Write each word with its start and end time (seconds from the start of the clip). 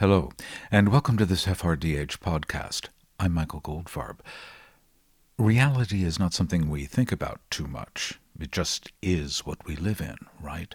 Hello, 0.00 0.30
and 0.70 0.90
welcome 0.90 1.16
to 1.16 1.26
this 1.26 1.46
FRDH 1.46 2.18
podcast. 2.18 2.86
I'm 3.18 3.32
Michael 3.34 3.60
Goldfarb. 3.60 4.20
Reality 5.36 6.04
is 6.04 6.20
not 6.20 6.32
something 6.32 6.70
we 6.70 6.84
think 6.84 7.10
about 7.10 7.40
too 7.50 7.66
much. 7.66 8.20
It 8.38 8.52
just 8.52 8.92
is 9.02 9.40
what 9.40 9.66
we 9.66 9.74
live 9.74 10.00
in, 10.00 10.14
right? 10.40 10.72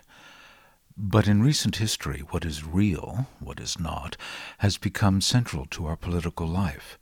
But 0.98 1.26
in 1.30 1.42
recent 1.42 1.78
history, 1.78 2.20
what 2.32 2.44
is 2.44 2.66
real, 2.66 3.28
what 3.40 3.62
is 3.62 3.80
not, 3.80 4.18
has 4.58 4.78
become 4.78 5.22
central 5.22 5.68
to 5.68 5.86
our 5.86 5.96
political 5.96 6.46
life. 6.46 7.00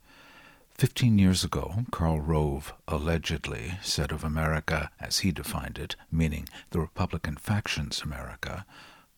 Fifteen 0.76 1.18
years 1.18 1.42
ago, 1.42 1.86
Karl 1.90 2.20
Rove 2.20 2.72
allegedly 2.86 3.80
said 3.82 4.12
of 4.12 4.22
America, 4.22 4.92
as 5.00 5.18
he 5.18 5.32
defined 5.32 5.76
it, 5.76 5.96
meaning 6.12 6.48
the 6.70 6.78
Republican 6.78 7.34
faction's 7.34 8.00
America, 8.00 8.64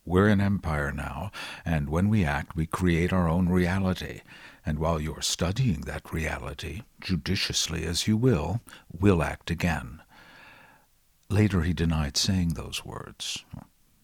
We're 0.06 0.28
an 0.28 0.40
empire 0.40 0.92
now, 0.92 1.30
and 1.64 1.88
when 1.88 2.08
we 2.10 2.24
act, 2.24 2.54
we 2.54 2.66
create 2.66 3.12
our 3.12 3.28
own 3.28 3.48
reality. 3.48 4.20
And 4.66 4.78
while 4.78 5.00
you're 5.00 5.22
studying 5.22 5.82
that 5.82 6.12
reality, 6.12 6.82
judiciously 7.00 7.86
as 7.86 8.06
you 8.06 8.16
will, 8.16 8.60
we'll 8.92 9.22
act 9.22 9.50
again. 9.50 10.02
Later, 11.30 11.62
he 11.62 11.72
denied 11.72 12.16
saying 12.18 12.50
those 12.50 12.84
words. 12.84 13.44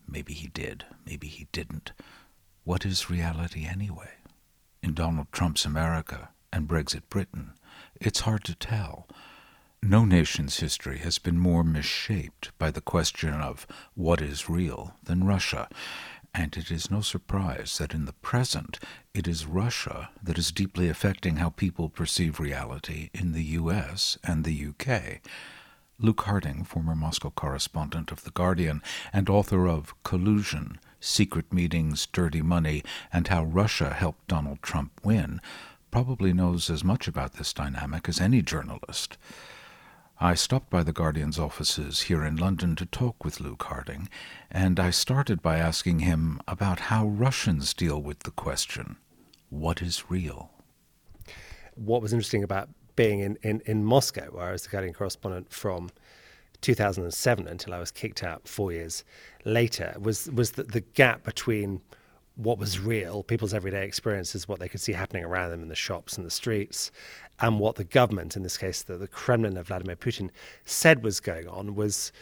Maybe 0.08 0.32
he 0.32 0.48
did, 0.48 0.84
maybe 1.06 1.28
he 1.28 1.48
didn't. 1.52 1.92
What 2.64 2.86
is 2.86 3.10
reality 3.10 3.66
anyway? 3.66 4.12
In 4.82 4.94
Donald 4.94 5.28
Trump's 5.32 5.66
America 5.66 6.30
and 6.52 6.66
Brexit 6.66 7.02
Britain, 7.10 7.52
it's 8.00 8.20
hard 8.20 8.44
to 8.44 8.55
tell. 8.55 9.06
No 9.83 10.05
nation's 10.05 10.61
history 10.61 10.98
has 10.98 11.19
been 11.19 11.39
more 11.39 11.65
misshaped 11.65 12.52
by 12.59 12.70
the 12.70 12.83
question 12.83 13.33
of 13.33 13.66
what 13.95 14.20
is 14.20 14.48
real 14.48 14.95
than 15.03 15.25
Russia, 15.25 15.69
and 16.34 16.55
it 16.55 16.70
is 16.70 16.91
no 16.91 17.01
surprise 17.01 17.79
that 17.79 17.95
in 17.95 18.05
the 18.05 18.12
present 18.12 18.79
it 19.15 19.27
is 19.27 19.47
Russia 19.47 20.11
that 20.23 20.37
is 20.37 20.53
deeply 20.53 20.91
affecting 20.91 21.37
how 21.37 21.48
people 21.48 21.89
perceive 21.89 22.39
reality 22.39 23.09
in 23.14 23.33
the 23.33 23.42
US 23.42 24.19
and 24.22 24.45
the 24.45 24.67
UK. 24.69 25.22
Luke 25.98 26.20
Harding, 26.20 26.62
former 26.62 26.94
Moscow 26.94 27.31
correspondent 27.31 28.12
of 28.12 28.22
The 28.22 28.33
Guardian 28.33 28.83
and 29.15 29.31
author 29.31 29.67
of 29.67 29.94
Collusion 30.03 30.78
Secret 31.00 31.55
Meetings, 31.55 32.06
Dirty 32.06 32.42
Money, 32.42 32.84
and 33.11 33.28
How 33.28 33.44
Russia 33.44 33.94
Helped 33.94 34.28
Donald 34.28 34.61
Trump 34.61 35.00
Win, 35.03 35.41
probably 35.91 36.34
knows 36.34 36.69
as 36.69 36.84
much 36.84 37.09
about 37.09 37.33
this 37.33 37.55
dynamic 37.55 38.11
as 38.11 38.20
any 38.20 38.42
journalist. 38.42 39.17
I 40.22 40.34
stopped 40.34 40.68
by 40.68 40.82
the 40.82 40.92
Guardian's 40.92 41.38
offices 41.38 42.02
here 42.02 42.22
in 42.26 42.36
London 42.36 42.76
to 42.76 42.84
talk 42.84 43.24
with 43.24 43.40
Luke 43.40 43.62
Harding, 43.62 44.06
and 44.50 44.78
I 44.78 44.90
started 44.90 45.40
by 45.40 45.56
asking 45.56 46.00
him 46.00 46.42
about 46.46 46.78
how 46.78 47.06
Russians 47.06 47.72
deal 47.72 48.02
with 48.02 48.24
the 48.24 48.30
question 48.30 48.96
what 49.48 49.80
is 49.80 50.10
real? 50.10 50.50
What 51.74 52.02
was 52.02 52.12
interesting 52.12 52.44
about 52.44 52.68
being 52.96 53.20
in, 53.20 53.38
in, 53.42 53.62
in 53.64 53.82
Moscow, 53.82 54.26
where 54.26 54.48
I 54.48 54.52
was 54.52 54.64
the 54.64 54.68
Guardian 54.68 54.92
correspondent 54.92 55.50
from 55.54 55.88
2007 56.60 57.48
until 57.48 57.72
I 57.72 57.80
was 57.80 57.91
kicked 57.91 58.22
out 58.22 58.46
four 58.46 58.72
years 58.72 59.04
later, 59.46 59.96
was, 59.98 60.30
was 60.30 60.52
the, 60.52 60.64
the 60.64 60.82
gap 60.82 61.24
between 61.24 61.80
what 62.42 62.58
was 62.58 62.80
real, 62.80 63.22
people's 63.22 63.55
everyday 63.55 63.84
experiences, 63.84 64.48
what 64.48 64.60
they 64.60 64.69
could 64.69 64.80
see 64.80 64.92
happening 64.92 65.24
around 65.24 65.50
them 65.50 65.62
in 65.62 65.69
the 65.69 65.74
shops 65.74 66.16
and 66.16 66.27
the 66.27 66.30
streets, 66.30 66.91
and 67.41 67.58
what 67.58 67.77
the 67.77 67.84
government, 67.84 68.36
in 68.36 68.42
this 68.42 68.56
case 68.56 68.82
the, 68.82 68.97
the 68.97 69.08
Kremlin 69.08 69.56
of 69.56 69.69
Vladimir 69.69 69.97
Putin, 69.97 70.30
said 70.64 71.02
was 71.02 71.20
going 71.20 71.48
on 71.48 71.74
was 71.74 72.12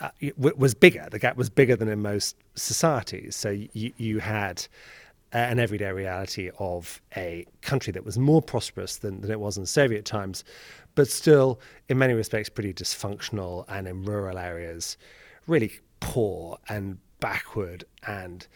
uh, 0.00 0.10
was 0.36 0.74
bigger. 0.74 1.06
The 1.10 1.20
gap 1.20 1.36
was 1.36 1.48
bigger 1.48 1.76
than 1.76 1.88
in 1.88 2.02
most 2.02 2.36
societies. 2.56 3.36
So 3.36 3.50
you, 3.50 3.92
you 3.96 4.18
had 4.18 4.66
an 5.32 5.58
everyday 5.58 5.90
reality 5.92 6.50
of 6.58 7.00
a 7.16 7.46
country 7.62 7.92
that 7.92 8.04
was 8.04 8.18
more 8.18 8.42
prosperous 8.42 8.96
than, 8.96 9.20
than 9.20 9.30
it 9.30 9.38
was 9.38 9.56
in 9.56 9.66
Soviet 9.66 10.04
times, 10.04 10.44
but 10.94 11.08
still, 11.08 11.60
in 11.88 11.98
many 11.98 12.14
respects, 12.14 12.48
pretty 12.48 12.72
dysfunctional 12.72 13.64
and 13.68 13.86
in 13.88 14.04
rural 14.04 14.38
areas, 14.38 14.96
really 15.46 15.72
poor 16.00 16.58
and 16.68 16.98
backward 17.20 17.84
and 18.06 18.46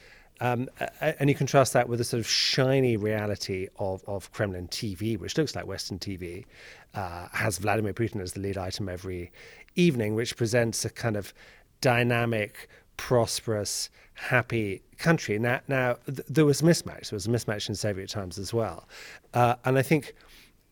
um, 0.41 0.69
and 1.01 1.29
you 1.29 1.35
contrast 1.35 1.73
that 1.73 1.89
with 1.89 1.99
the 1.99 2.05
sort 2.05 2.21
of 2.21 2.29
shiny 2.29 2.97
reality 2.97 3.69
of, 3.79 4.05
of 4.07 4.31
Kremlin 4.33 4.69
TV, 4.69 5.19
which 5.19 5.37
looks 5.37 5.57
like 5.57 5.67
Western 5.67 5.99
TV, 5.99 6.45
uh, 6.95 7.29
has 7.33 7.59
Vladimir 7.59 7.93
Putin 7.93 8.21
as 8.21 8.33
the 8.33 8.41
lead 8.41 8.57
item 8.57 8.89
every 8.89 9.33
evening, 9.75 10.15
which 10.15 10.37
presents 10.37 10.85
a 10.85 10.91
kind 10.91 11.17
of 11.17 11.35
dynamic, 11.81 12.69
prosperous, 12.97 13.91
happy 14.15 14.83
country. 14.99 15.39
Now, 15.39 15.61
now 15.69 15.97
th- 16.07 16.21
there 16.29 16.45
was 16.45 16.63
mismatch. 16.63 17.11
There 17.11 17.17
was 17.17 17.27
a 17.27 17.31
mismatch 17.31 17.69
in 17.69 17.75
Soviet 17.75 18.09
times 18.09 18.39
as 18.39 18.55
well. 18.55 18.89
Uh, 19.35 19.57
and 19.65 19.79
I 19.79 19.83
think 19.83 20.15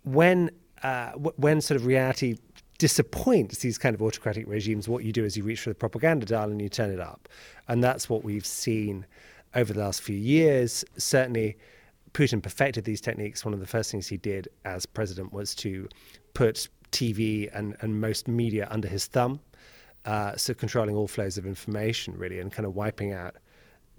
when 0.04 0.50
uh, 0.82 1.10
w- 1.12 1.32
when 1.36 1.60
sort 1.60 1.80
of 1.80 1.86
reality 1.86 2.36
disappoints 2.78 3.58
these 3.58 3.78
kind 3.78 3.94
of 3.94 4.02
autocratic 4.02 4.46
regimes, 4.46 4.88
what 4.88 5.02
you 5.02 5.12
do 5.12 5.24
is 5.24 5.36
you 5.36 5.42
reach 5.42 5.60
for 5.60 5.70
the 5.70 5.74
propaganda 5.74 6.26
dial 6.26 6.50
and 6.50 6.60
you 6.60 6.68
turn 6.68 6.90
it 6.90 7.00
up, 7.00 7.28
and 7.68 7.82
that's 7.82 8.08
what 8.08 8.22
we've 8.24 8.46
seen 8.46 9.06
over 9.56 9.72
the 9.72 9.80
last 9.80 10.02
few 10.02 10.16
years. 10.16 10.84
Certainly, 10.96 11.56
Putin 12.12 12.42
perfected 12.42 12.84
these 12.84 13.00
techniques. 13.00 13.44
One 13.44 13.52
of 13.52 13.60
the 13.60 13.66
first 13.66 13.90
things 13.90 14.06
he 14.06 14.16
did 14.16 14.48
as 14.64 14.86
president 14.86 15.32
was 15.32 15.54
to 15.56 15.88
put 16.34 16.68
TV 16.92 17.50
and, 17.52 17.76
and 17.80 18.00
most 18.00 18.28
media 18.28 18.68
under 18.70 18.86
his 18.86 19.06
thumb, 19.06 19.40
uh, 20.04 20.36
so 20.36 20.54
controlling 20.54 20.94
all 20.94 21.08
flows 21.08 21.36
of 21.36 21.46
information, 21.46 22.16
really, 22.16 22.38
and 22.38 22.52
kind 22.52 22.64
of 22.64 22.76
wiping 22.76 23.12
out 23.12 23.36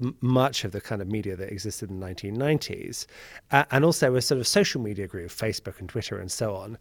m- 0.01 0.15
much 0.21 0.63
of 0.63 0.71
the 0.71 0.79
kind 0.79 1.01
of 1.01 1.07
media 1.07 1.35
that 1.35 1.51
existed 1.51 1.89
in 1.89 1.99
the 1.99 2.05
1990s. 2.05 3.07
Uh, 3.51 3.65
and 3.71 3.83
also 3.83 4.15
a 4.15 4.21
sort 4.21 4.39
of 4.39 4.47
social 4.47 4.81
media 4.81 5.07
group, 5.07 5.29
Facebook 5.29 5.79
and 5.79 5.89
Twitter 5.89 6.17
and 6.17 6.31
so 6.31 6.55
on, 6.55 6.77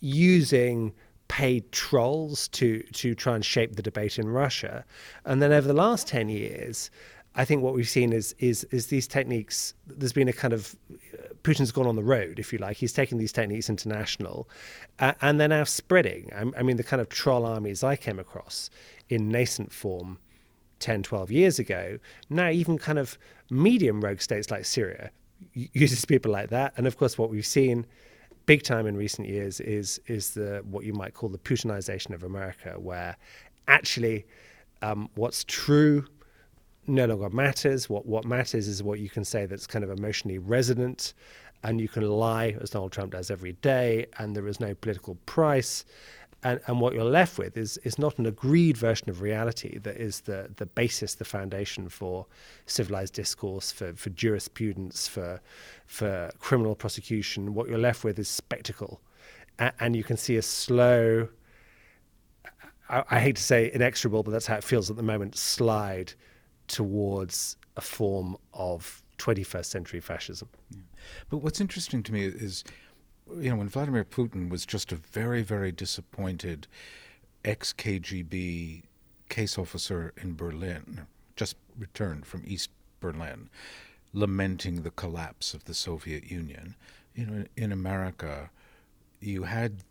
using 0.00 0.92
paid 1.28 1.72
trolls 1.72 2.46
to 2.48 2.80
to 2.92 3.12
try 3.14 3.34
and 3.34 3.44
shape 3.44 3.74
the 3.74 3.82
debate 3.82 4.18
in 4.18 4.28
Russia. 4.28 4.84
And 5.24 5.42
then 5.42 5.52
over 5.52 5.66
the 5.66 5.74
last 5.74 6.06
10 6.06 6.28
years, 6.28 6.90
I 7.36 7.44
think 7.44 7.62
what 7.62 7.74
we've 7.74 7.88
seen 7.88 8.12
is 8.12 8.34
is 8.38 8.64
is 8.64 8.86
these 8.86 9.06
techniques. 9.06 9.74
There's 9.86 10.12
been 10.12 10.28
a 10.28 10.32
kind 10.32 10.54
of 10.54 10.74
Putin's 11.42 11.70
gone 11.70 11.86
on 11.86 11.94
the 11.94 12.02
road, 12.02 12.38
if 12.38 12.52
you 12.52 12.58
like. 12.58 12.78
He's 12.78 12.92
taken 12.92 13.18
these 13.18 13.30
techniques 13.30 13.68
international, 13.68 14.48
uh, 14.98 15.12
and 15.20 15.38
they're 15.38 15.46
now 15.46 15.64
spreading. 15.64 16.30
I, 16.34 16.58
I, 16.58 16.62
mean, 16.62 16.76
the 16.76 16.82
kind 16.82 17.00
of 17.00 17.08
troll 17.08 17.46
armies 17.46 17.84
I 17.84 17.94
came 17.94 18.18
across 18.18 18.68
in 19.08 19.28
nascent 19.28 19.72
form 19.72 20.18
10, 20.80 21.04
12 21.04 21.30
years 21.30 21.58
ago, 21.60 21.98
now 22.28 22.50
even 22.50 22.78
kind 22.78 22.98
of 22.98 23.16
medium 23.48 24.00
rogue 24.00 24.20
states 24.20 24.50
like 24.50 24.64
Syria 24.64 25.10
uses 25.52 26.04
people 26.04 26.32
like 26.32 26.50
that. 26.50 26.72
And 26.76 26.86
of 26.86 26.96
course, 26.96 27.16
what 27.16 27.30
we've 27.30 27.46
seen 27.46 27.86
big 28.46 28.62
time 28.62 28.86
in 28.86 28.96
recent 28.96 29.28
years 29.28 29.60
is 29.60 30.00
is 30.06 30.34
the 30.34 30.62
what 30.68 30.84
you 30.84 30.94
might 30.94 31.14
call 31.14 31.28
the 31.28 31.38
Putinization 31.38 32.14
of 32.14 32.22
America, 32.22 32.74
where 32.78 33.16
actually 33.68 34.26
um, 34.82 35.08
what's 35.14 35.44
true 35.44 36.06
no 36.88 37.06
longer 37.06 37.30
matters. 37.30 37.88
What 37.88 38.06
what 38.06 38.24
matters 38.24 38.68
is 38.68 38.82
what 38.82 38.98
you 39.00 39.08
can 39.08 39.24
say 39.24 39.46
that's 39.46 39.66
kind 39.66 39.84
of 39.84 39.90
emotionally 39.90 40.38
resonant, 40.38 41.14
and 41.62 41.80
you 41.80 41.88
can 41.88 42.08
lie 42.08 42.56
as 42.60 42.70
Donald 42.70 42.92
Trump 42.92 43.12
does 43.12 43.30
every 43.30 43.52
day, 43.54 44.06
and 44.18 44.36
there 44.36 44.48
is 44.48 44.60
no 44.60 44.74
political 44.74 45.16
price. 45.26 45.84
And, 46.42 46.60
and 46.66 46.80
what 46.80 46.92
you're 46.92 47.02
left 47.02 47.38
with 47.38 47.56
is 47.56 47.78
is 47.78 47.98
not 47.98 48.18
an 48.18 48.26
agreed 48.26 48.76
version 48.76 49.08
of 49.10 49.20
reality 49.20 49.78
that 49.78 49.96
is 49.96 50.20
the 50.20 50.50
the 50.56 50.66
basis, 50.66 51.14
the 51.14 51.24
foundation 51.24 51.88
for 51.88 52.26
civilized 52.66 53.14
discourse, 53.14 53.72
for, 53.72 53.94
for 53.94 54.10
jurisprudence, 54.10 55.08
for 55.08 55.40
for 55.86 56.30
criminal 56.38 56.74
prosecution. 56.74 57.54
What 57.54 57.68
you're 57.68 57.78
left 57.78 58.04
with 58.04 58.18
is 58.18 58.28
spectacle, 58.28 59.00
and, 59.58 59.72
and 59.80 59.96
you 59.96 60.04
can 60.04 60.16
see 60.16 60.36
a 60.36 60.42
slow. 60.42 61.28
I, 62.88 63.02
I 63.10 63.18
hate 63.18 63.36
to 63.36 63.42
say 63.42 63.70
inexorable, 63.72 64.22
but 64.22 64.30
that's 64.30 64.46
how 64.46 64.56
it 64.56 64.64
feels 64.64 64.90
at 64.90 64.96
the 64.96 65.02
moment. 65.02 65.36
Slide 65.36 66.12
towards 66.68 67.56
a 67.76 67.80
form 67.80 68.36
of 68.54 69.02
21st 69.18 69.64
century 69.66 70.00
fascism. 70.00 70.48
Yeah. 70.70 70.78
But 71.30 71.38
what's 71.38 71.60
interesting 71.60 72.02
to 72.04 72.12
me 72.12 72.24
is, 72.24 72.64
you 73.38 73.50
know, 73.50 73.56
when 73.56 73.68
Vladimir 73.68 74.04
Putin 74.04 74.48
was 74.48 74.66
just 74.66 74.92
a 74.92 74.96
very, 74.96 75.42
very 75.42 75.72
disappointed 75.72 76.66
ex 77.44 77.72
KGB 77.72 78.82
case 79.28 79.58
officer 79.58 80.12
in 80.20 80.34
Berlin, 80.34 81.06
just 81.34 81.56
returned 81.78 82.26
from 82.26 82.42
East 82.46 82.70
Berlin, 83.00 83.48
lamenting 84.12 84.82
the 84.82 84.90
collapse 84.90 85.54
of 85.54 85.64
the 85.64 85.74
Soviet 85.74 86.30
Union. 86.30 86.74
You 87.14 87.26
know, 87.26 87.44
in 87.56 87.72
America, 87.72 88.50
you 89.20 89.44
had 89.44 89.82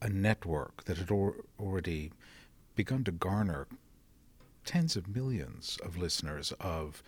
a 0.00 0.08
network 0.08 0.84
that 0.84 0.98
had 0.98 1.10
already 1.58 2.12
begun 2.76 3.02
to 3.04 3.10
garner 3.10 3.66
tens 4.68 4.96
of 4.96 5.08
millions 5.16 5.78
of 5.82 5.96
listeners 5.96 6.52
of 6.60 7.02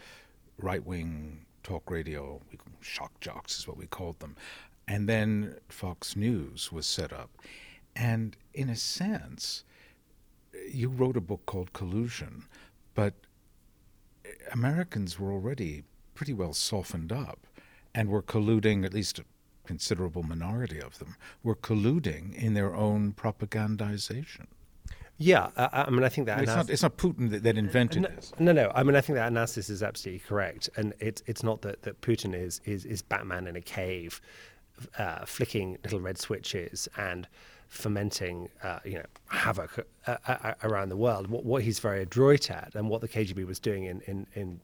right 0.57 0.83
wing 0.87 1.45
talk 1.63 1.91
radio, 1.91 2.41
shock 2.81 3.21
jocks 3.21 3.59
is 3.59 3.69
what 3.69 3.77
we 3.77 3.87
called 3.87 4.19
them. 4.21 4.35
And 4.89 5.07
then 5.07 5.57
Fox 5.69 6.17
News 6.17 6.73
was 6.73 6.87
set 6.87 7.13
up. 7.13 7.29
And 7.95 8.35
in 8.55 8.71
a 8.71 8.77
sense, 8.77 9.65
you 10.73 10.89
wrote 10.89 11.19
a 11.19 11.21
book 11.21 11.45
called 11.45 11.75
Collusion, 11.75 12.47
but 12.95 13.13
Americans 14.51 15.19
were 15.19 15.31
already 15.31 15.85
pretty 16.15 16.33
well 16.33 16.55
softened 16.55 17.13
up 17.13 17.47
and 17.95 18.09
were 18.09 18.23
colluding, 18.23 18.87
at 18.87 18.95
least 18.95 19.19
a 19.19 19.25
considerable 19.67 20.23
minority 20.23 20.81
of 20.81 20.99
them, 20.99 21.15
were 21.43 21.57
colluding 21.57 22.35
in 22.35 22.55
their 22.55 22.75
own 22.75 23.13
propagandization. 23.13 24.47
Yeah, 25.23 25.51
I, 25.55 25.85
I 25.87 25.91
mean, 25.91 26.03
I 26.03 26.09
think 26.09 26.29
that 26.29 26.41
it's, 26.41 26.49
not, 26.49 26.71
it's 26.71 26.83
not 26.83 26.97
Putin 26.97 27.29
that, 27.31 27.43
that 27.43 27.59
invented 27.59 28.03
no, 28.03 28.09
this. 28.09 28.33
No, 28.39 28.53
no. 28.53 28.73
I 28.75 28.83
mean, 28.83 28.97
I 28.97 29.03
think 29.03 29.17
that 29.17 29.29
analysis 29.29 29.69
is 29.69 29.83
absolutely 29.83 30.21
correct, 30.21 30.71
and 30.77 30.95
it's 30.99 31.23
it's 31.27 31.43
not 31.43 31.61
that, 31.61 31.83
that 31.83 32.01
Putin 32.01 32.35
is, 32.35 32.63
is 32.65 32.87
is 32.87 33.03
Batman 33.03 33.47
in 33.47 33.55
a 33.55 33.61
cave, 33.61 34.23
uh, 34.99 35.27
flicking 35.27 35.77
little 35.85 36.01
red 36.01 36.17
switches 36.17 36.89
and 36.97 37.29
fomenting, 37.69 38.49
uh, 38.63 38.79
you 38.83 38.95
know, 38.95 39.05
havoc 39.27 39.87
uh, 40.07 40.17
uh, 40.27 40.55
around 40.65 40.89
the 40.89 40.97
world. 40.97 41.27
What, 41.27 41.45
what 41.45 41.63
he's 41.65 41.81
very 41.81 42.01
adroit 42.01 42.51
at, 42.51 42.75
and 42.75 42.89
what 42.89 43.03
the 43.03 43.09
KGB 43.09 43.47
was 43.47 43.61
doing 43.61 43.85
in, 43.85 44.01
in, 44.07 44.27
in 44.35 44.61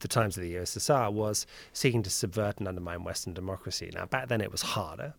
the 0.00 0.08
times 0.08 0.38
of 0.38 0.42
the 0.42 0.54
USSR 0.54 1.12
was 1.12 1.46
seeking 1.74 2.02
to 2.02 2.10
subvert 2.10 2.58
and 2.58 2.66
undermine 2.66 3.04
Western 3.04 3.34
democracy. 3.34 3.90
Now, 3.92 4.06
back 4.06 4.28
then 4.28 4.40
it 4.40 4.50
was 4.50 4.62
harder, 4.62 5.12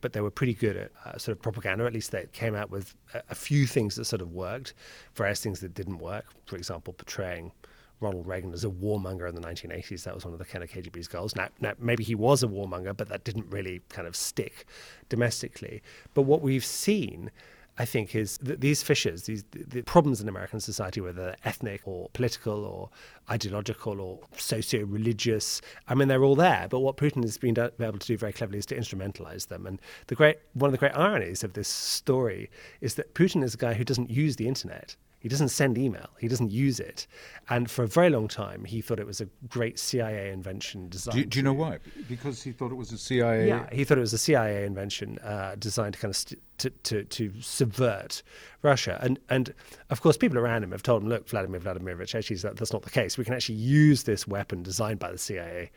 but 0.00 0.12
they 0.12 0.20
were 0.20 0.30
pretty 0.30 0.54
good 0.54 0.76
at 0.76 0.92
uh, 1.04 1.18
sort 1.18 1.36
of 1.36 1.42
propaganda. 1.42 1.84
At 1.84 1.92
least 1.92 2.10
they 2.10 2.26
came 2.32 2.54
out 2.54 2.70
with 2.70 2.94
a, 3.14 3.22
a, 3.30 3.34
few 3.34 3.66
things 3.66 3.96
that 3.96 4.04
sort 4.04 4.22
of 4.22 4.32
worked, 4.32 4.74
various 5.14 5.40
things 5.40 5.60
that 5.60 5.74
didn't 5.74 5.98
work. 5.98 6.26
For 6.46 6.56
example, 6.56 6.92
portraying 6.92 7.52
Ronald 8.00 8.26
Reagan 8.26 8.52
as 8.52 8.64
a 8.64 8.68
warmonger 8.68 9.28
in 9.28 9.34
the 9.34 9.40
1980s. 9.40 10.04
That 10.04 10.14
was 10.14 10.24
one 10.24 10.34
of 10.34 10.38
the 10.38 10.44
kind 10.44 10.62
of 10.62 10.70
KGB's 10.70 11.08
goals. 11.08 11.34
Now, 11.34 11.48
now, 11.60 11.72
maybe 11.78 12.04
he 12.04 12.14
was 12.14 12.42
a 12.42 12.48
warmonger, 12.48 12.96
but 12.96 13.08
that 13.08 13.24
didn't 13.24 13.46
really 13.50 13.80
kind 13.88 14.06
of 14.06 14.14
stick 14.14 14.66
domestically. 15.08 15.82
But 16.14 16.22
what 16.22 16.42
we've 16.42 16.64
seen 16.64 17.30
I 17.78 17.84
think, 17.84 18.14
is 18.14 18.38
that 18.38 18.60
these 18.62 18.82
fissures, 18.82 19.24
these 19.24 19.44
the 19.50 19.82
problems 19.82 20.20
in 20.20 20.28
American 20.28 20.60
society, 20.60 21.00
whether 21.00 21.22
they're 21.22 21.36
ethnic 21.44 21.82
or 21.84 22.08
political 22.14 22.64
or 22.64 22.88
ideological 23.30 24.00
or 24.00 24.20
socio-religious, 24.36 25.60
I 25.88 25.94
mean, 25.94 26.08
they're 26.08 26.24
all 26.24 26.36
there. 26.36 26.68
But 26.70 26.80
what 26.80 26.96
Putin 26.96 27.22
has 27.22 27.36
been 27.36 27.58
able 27.58 27.98
to 27.98 28.06
do 28.06 28.16
very 28.16 28.32
cleverly 28.32 28.58
is 28.58 28.66
to 28.66 28.76
instrumentalize 28.76 29.48
them. 29.48 29.66
And 29.66 29.80
the 30.06 30.14
great 30.14 30.38
one 30.54 30.68
of 30.68 30.72
the 30.72 30.78
great 30.78 30.94
ironies 30.94 31.44
of 31.44 31.52
this 31.52 31.68
story 31.68 32.50
is 32.80 32.94
that 32.94 33.14
Putin 33.14 33.44
is 33.44 33.54
a 33.54 33.58
guy 33.58 33.74
who 33.74 33.84
doesn't 33.84 34.10
use 34.10 34.36
the 34.36 34.48
internet. 34.48 34.96
He 35.18 35.28
doesn't 35.28 35.48
send 35.48 35.78
email. 35.78 36.08
He 36.20 36.28
doesn't 36.28 36.50
use 36.50 36.78
it. 36.78 37.06
And 37.48 37.70
for 37.70 37.82
a 37.82 37.86
very 37.86 38.10
long 38.10 38.28
time, 38.28 38.64
he 38.64 38.80
thought 38.80 39.00
it 39.00 39.06
was 39.06 39.20
a 39.20 39.28
great 39.48 39.78
CIA 39.78 40.30
invention 40.30 40.88
designed. 40.88 41.16
Do, 41.16 41.24
do 41.24 41.38
you 41.38 41.42
know 41.42 41.52
why? 41.52 41.78
Because 42.08 42.42
he 42.42 42.52
thought 42.52 42.70
it 42.70 42.76
was 42.76 42.92
a 42.92 42.98
CIA. 42.98 43.48
Yeah, 43.48 43.66
he 43.72 43.84
thought 43.84 43.98
it 43.98 44.02
was 44.02 44.12
a 44.12 44.18
CIA 44.18 44.64
invention 44.64 45.18
uh, 45.20 45.56
designed 45.58 45.94
to 45.94 46.00
kind 46.00 46.10
of 46.10 46.16
st- 46.16 46.40
to, 46.58 46.70
to, 46.70 47.04
to 47.04 47.32
subvert 47.40 48.22
Russia. 48.62 48.98
And 49.02 49.18
and 49.30 49.54
of 49.90 50.00
course, 50.00 50.16
people 50.16 50.38
around 50.38 50.62
him 50.62 50.70
have 50.70 50.82
told 50.82 51.02
him, 51.02 51.08
look, 51.08 51.28
Vladimir 51.28 51.60
Vladimirovich, 51.60 52.14
actually, 52.14 52.36
that, 52.36 52.56
that's 52.56 52.72
not 52.72 52.82
the 52.82 52.90
case. 52.90 53.16
We 53.16 53.24
can 53.24 53.34
actually 53.34 53.56
use 53.56 54.02
this 54.02 54.28
weapon 54.28 54.62
designed 54.62 54.98
by 54.98 55.10
the 55.10 55.18
CIA 55.18 55.70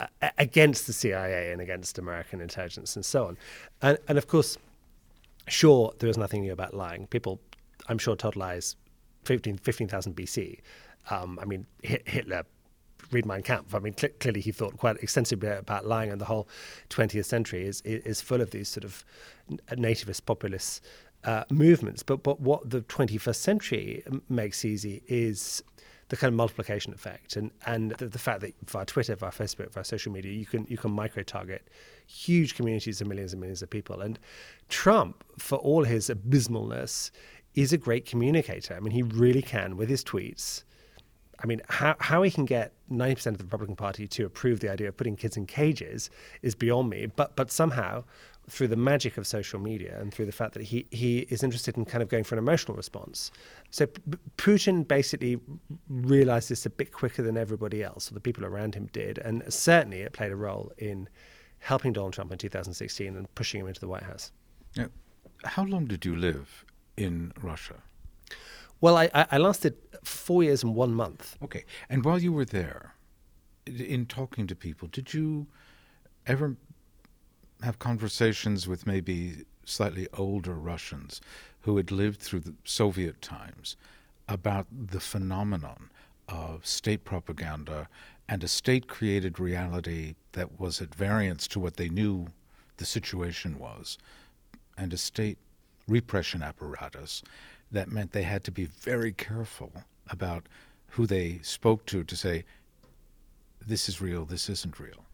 uh, 0.00 0.06
against 0.38 0.86
the 0.86 0.92
CIA 0.92 1.52
and 1.52 1.60
against 1.60 1.98
American 1.98 2.40
intelligence 2.40 2.96
and 2.96 3.04
so 3.04 3.26
on. 3.26 3.38
And 3.82 3.98
and 4.08 4.18
of 4.18 4.28
course, 4.28 4.56
sure, 5.48 5.92
there 5.98 6.08
is 6.08 6.16
nothing 6.16 6.42
new 6.42 6.52
about 6.52 6.74
lying. 6.74 7.06
People, 7.08 7.40
I'm 7.88 7.98
sure, 7.98 8.16
told 8.16 8.36
lies 8.36 8.76
15,000 9.24 9.58
15, 9.58 10.14
BC. 10.14 10.60
Um, 11.10 11.38
I 11.40 11.44
mean, 11.44 11.66
Hitler, 11.82 12.44
read 13.10 13.26
Mein 13.26 13.42
Kampf. 13.42 13.74
I 13.74 13.78
mean, 13.78 13.96
cl- 13.96 14.12
clearly 14.20 14.40
he 14.40 14.52
thought 14.52 14.76
quite 14.76 14.96
extensively 14.96 15.48
about 15.48 15.86
lying, 15.86 16.10
and 16.10 16.20
the 16.20 16.24
whole 16.24 16.48
20th 16.90 17.24
century 17.24 17.66
is 17.66 17.80
is 17.82 18.20
full 18.20 18.40
of 18.40 18.50
these 18.50 18.68
sort 18.68 18.84
of 18.84 19.04
nativist 19.70 20.24
populist 20.26 20.82
uh, 21.24 21.44
movements. 21.50 22.02
But 22.02 22.22
but 22.22 22.40
what 22.40 22.68
the 22.68 22.82
21st 22.82 23.36
century 23.36 24.02
makes 24.28 24.64
easy 24.64 25.02
is 25.06 25.62
the 26.08 26.16
kind 26.16 26.28
of 26.28 26.36
multiplication 26.36 26.92
effect 26.92 27.34
and 27.36 27.50
and 27.66 27.92
the, 27.92 28.06
the, 28.06 28.18
fact 28.18 28.40
that 28.40 28.54
via 28.66 28.84
Twitter, 28.84 29.16
via 29.16 29.30
Facebook, 29.30 29.72
via 29.72 29.84
social 29.84 30.12
media, 30.12 30.32
you 30.32 30.46
can 30.46 30.66
you 30.68 30.76
can 30.76 30.90
micro 30.90 31.22
target 31.22 31.68
huge 32.06 32.54
communities 32.54 33.00
of 33.00 33.06
millions 33.06 33.32
and 33.32 33.40
millions 33.40 33.62
of 33.62 33.70
people. 33.70 34.00
And 34.00 34.18
Trump, 34.68 35.24
for 35.38 35.56
all 35.56 35.84
his 35.84 36.10
abysmalness, 36.10 37.10
is 37.54 37.72
a 37.72 37.78
great 37.78 38.04
communicator. 38.04 38.74
I 38.74 38.80
mean, 38.80 38.92
he 38.92 39.02
really 39.02 39.42
can 39.42 39.76
with 39.76 39.88
his 39.88 40.04
tweets. 40.04 40.64
I 41.42 41.46
mean, 41.46 41.60
how, 41.68 41.96
how 41.98 42.22
he 42.22 42.30
can 42.30 42.44
get 42.44 42.72
90% 42.90 43.26
of 43.26 43.38
the 43.38 43.44
Republican 43.44 43.76
Party 43.76 44.06
to 44.08 44.24
approve 44.24 44.60
the 44.60 44.70
idea 44.70 44.88
of 44.88 44.96
putting 44.96 45.16
kids 45.16 45.36
in 45.36 45.46
cages 45.46 46.10
is 46.42 46.54
beyond 46.54 46.88
me. 46.90 47.06
But, 47.06 47.36
but 47.36 47.50
somehow, 47.50 48.04
through 48.48 48.68
the 48.68 48.76
magic 48.76 49.16
of 49.16 49.26
social 49.26 49.58
media 49.58 49.98
and 50.00 50.12
through 50.12 50.26
the 50.26 50.32
fact 50.32 50.54
that 50.54 50.62
he, 50.62 50.86
he 50.90 51.20
is 51.30 51.42
interested 51.42 51.76
in 51.76 51.84
kind 51.84 52.02
of 52.02 52.08
going 52.08 52.24
for 52.24 52.34
an 52.34 52.38
emotional 52.38 52.76
response. 52.76 53.30
So 53.70 53.86
P- 53.86 54.18
Putin 54.36 54.86
basically 54.86 55.40
realized 55.88 56.50
this 56.50 56.66
a 56.66 56.70
bit 56.70 56.92
quicker 56.92 57.22
than 57.22 57.36
everybody 57.36 57.82
else, 57.82 58.10
or 58.10 58.14
the 58.14 58.20
people 58.20 58.44
around 58.44 58.74
him 58.74 58.88
did. 58.92 59.18
And 59.18 59.42
certainly 59.52 60.00
it 60.00 60.12
played 60.12 60.32
a 60.32 60.36
role 60.36 60.72
in 60.78 61.08
helping 61.58 61.92
Donald 61.92 62.12
Trump 62.12 62.32
in 62.32 62.38
2016 62.38 63.16
and 63.16 63.34
pushing 63.34 63.60
him 63.60 63.66
into 63.66 63.80
the 63.80 63.88
White 63.88 64.02
House. 64.02 64.30
Now, 64.76 64.88
how 65.44 65.64
long 65.64 65.86
did 65.86 66.04
you 66.04 66.14
live 66.14 66.64
in 66.96 67.32
Russia? 67.40 67.76
Well, 68.80 68.96
I, 68.96 69.08
I 69.14 69.38
lasted 69.38 69.76
four 70.02 70.42
years 70.42 70.62
and 70.62 70.74
one 70.74 70.94
month. 70.94 71.36
Okay. 71.42 71.64
And 71.88 72.04
while 72.04 72.18
you 72.18 72.32
were 72.32 72.44
there, 72.44 72.94
in 73.66 74.06
talking 74.06 74.46
to 74.46 74.54
people, 74.54 74.88
did 74.88 75.14
you 75.14 75.46
ever 76.26 76.56
have 77.62 77.78
conversations 77.78 78.68
with 78.68 78.86
maybe 78.86 79.44
slightly 79.64 80.06
older 80.12 80.54
Russians 80.54 81.20
who 81.62 81.76
had 81.78 81.90
lived 81.90 82.20
through 82.20 82.40
the 82.40 82.54
Soviet 82.64 83.22
times 83.22 83.76
about 84.28 84.66
the 84.70 85.00
phenomenon 85.00 85.90
of 86.28 86.66
state 86.66 87.04
propaganda 87.04 87.88
and 88.28 88.42
a 88.42 88.48
state 88.48 88.88
created 88.88 89.38
reality 89.38 90.14
that 90.32 90.58
was 90.58 90.80
at 90.80 90.94
variance 90.94 91.46
to 91.48 91.60
what 91.60 91.76
they 91.76 91.88
knew 91.88 92.26
the 92.76 92.84
situation 92.84 93.58
was, 93.58 93.98
and 94.76 94.92
a 94.92 94.96
state 94.96 95.38
repression 95.88 96.42
apparatus 96.42 97.22
that 97.70 97.90
meant 97.90 98.12
they 98.12 98.22
had 98.22 98.44
to 98.44 98.50
be 98.50 98.66
very 98.66 99.12
careful 99.12 99.72
about 100.08 100.46
who 100.88 101.06
they 101.06 101.40
spoke 101.42 101.84
to 101.86 102.04
to 102.04 102.16
say, 102.16 102.44
this 103.66 103.88
is 103.88 104.00
real, 104.00 104.24
this 104.24 104.48
isn't 104.48 104.78
real. 104.78 105.04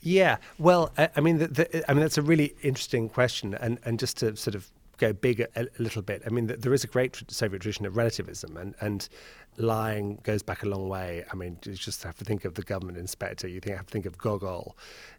Yeah, 0.00 0.38
well, 0.58 0.92
I, 0.96 1.10
I 1.16 1.20
mean, 1.20 1.38
the, 1.38 1.48
the, 1.48 1.90
I 1.90 1.94
mean 1.94 2.00
that's 2.00 2.18
a 2.18 2.22
really 2.22 2.54
interesting 2.62 3.08
question, 3.08 3.54
and 3.54 3.78
and 3.84 3.98
just 3.98 4.16
to 4.18 4.34
sort 4.34 4.54
of 4.54 4.70
go 4.96 5.12
big 5.12 5.40
a, 5.40 5.48
a 5.56 5.66
little 5.78 6.02
bit. 6.02 6.22
I 6.26 6.30
mean, 6.30 6.46
the, 6.46 6.56
there 6.56 6.72
is 6.72 6.84
a 6.84 6.86
great 6.86 7.22
Soviet 7.28 7.60
tradition 7.60 7.84
of 7.86 7.96
relativism, 7.96 8.56
and 8.56 8.74
and 8.80 9.08
lying 9.60 10.18
goes 10.22 10.42
back 10.42 10.62
a 10.62 10.66
long 10.66 10.88
way. 10.88 11.24
I 11.30 11.36
mean, 11.36 11.58
you 11.64 11.74
just 11.74 12.02
have 12.02 12.16
to 12.16 12.24
think 12.24 12.44
of 12.44 12.54
the 12.54 12.62
government 12.62 12.98
inspector. 12.98 13.46
You 13.46 13.60
think, 13.60 13.76
have 13.76 13.86
to 13.86 13.92
think 13.92 14.06
of 14.06 14.18
Gogol, 14.18 14.76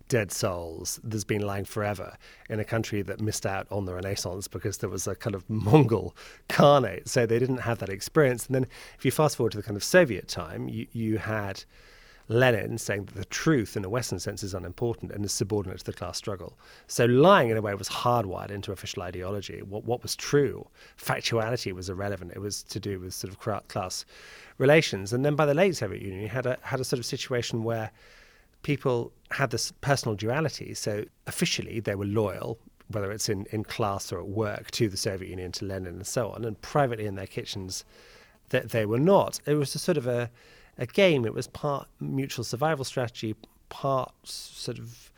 Dead 0.08 0.32
Souls. 0.32 1.00
There's 1.04 1.24
been 1.24 1.42
lying 1.42 1.66
forever 1.66 2.18
in 2.50 2.60
a 2.60 2.66
country 2.66 3.02
that 3.04 3.22
missed 3.22 3.46
out 3.46 3.68
on 3.72 3.86
the 3.86 3.94
Renaissance 3.94 4.48
because 4.48 4.80
there 4.80 4.90
was 4.90 5.08
a 5.08 5.16
kind 5.16 5.36
of 5.36 5.50
Mongol 5.50 6.16
Khanate, 6.50 7.08
so 7.08 7.26
they 7.26 7.40
didn't 7.40 7.60
have 7.60 7.80
that 7.80 7.90
experience. 7.90 8.48
And 8.48 8.56
then, 8.56 8.68
if 8.98 9.06
you 9.06 9.12
fast 9.12 9.38
forward 9.38 9.52
to 9.52 9.58
the 9.58 9.64
kind 9.64 9.78
of 9.78 9.84
Soviet 9.84 10.28
time, 10.28 10.68
you 10.68 10.88
you 10.92 11.18
had 11.18 11.64
Lenin 12.28 12.78
saying 12.78 13.06
that 13.06 13.16
the 13.16 13.26
truth 13.26 13.76
in 13.76 13.84
a 13.84 13.90
Western 13.90 14.20
sense 14.20 14.44
is 14.44 14.54
unimportant 14.54 15.12
and 15.12 15.26
is 15.26 15.32
subordinate 15.32 15.80
to 15.80 15.86
the 15.86 15.94
class 15.94 16.18
struggle. 16.18 16.58
So 16.88 17.06
lying 17.06 17.50
in 17.50 17.58
a 17.58 17.62
way 17.62 17.74
was 17.74 17.90
hardwired 17.90 18.52
into 18.52 18.72
official 18.72 19.04
ideology. 19.04 19.62
What, 19.62 19.86
what 19.86 20.02
was 20.02 20.16
true, 20.16 20.68
factuality 20.98 21.74
was 21.74 21.90
irrelevant. 21.90 22.32
It 22.36 22.40
was 22.40 22.64
to 22.64 22.80
do 22.80 23.00
with 23.00 23.14
sort 23.14 23.34
of 23.34 23.68
class 23.68 24.06
relations. 24.58 25.14
And 25.14 25.26
then 25.26 25.36
by 25.36 25.46
the 25.46 25.54
late 25.54 25.76
Soviet 25.76 26.02
Union, 26.02 26.22
you 26.22 26.30
had 26.30 26.46
a, 26.46 26.58
had 26.62 26.80
a 26.80 26.86
sort 26.86 27.00
of 27.00 27.06
situation 27.06 27.64
where 27.64 27.92
people 28.64 29.12
had 29.32 29.52
this 29.52 29.72
personal 29.82 30.16
duality. 30.16 30.74
So 30.74 31.06
officially 31.28 31.80
they 31.80 31.96
were 31.96 32.06
loyal, 32.06 32.60
whether 32.90 33.12
it's 33.12 33.30
in, 33.30 33.48
in 33.52 33.64
class 33.64 34.12
or 34.12 34.20
at 34.20 34.28
work, 34.28 34.72
to 34.72 34.88
the 34.88 34.98
Soviet 34.98 35.30
Union, 35.30 35.52
to 35.54 35.66
Lenin 35.66 35.96
and 35.96 36.08
so 36.08 36.30
on. 36.32 36.46
And 36.46 36.62
privately 36.62 37.06
in 37.08 37.16
their 37.16 37.28
kitchens, 37.28 37.84
that 38.50 38.70
they 38.70 38.86
were 38.86 39.00
not. 39.00 39.40
It 39.46 39.56
was 39.56 39.74
a 39.76 39.80
sort 39.80 39.98
of 39.98 40.08
a 40.08 40.30
a 40.82 40.86
game. 40.86 41.26
It 41.26 41.34
was 41.34 41.48
part 41.48 41.88
mutual 42.00 42.44
survival 42.44 42.84
strategy, 42.84 43.36
part 43.70 44.12
sort 44.24 44.80
of 44.80 45.12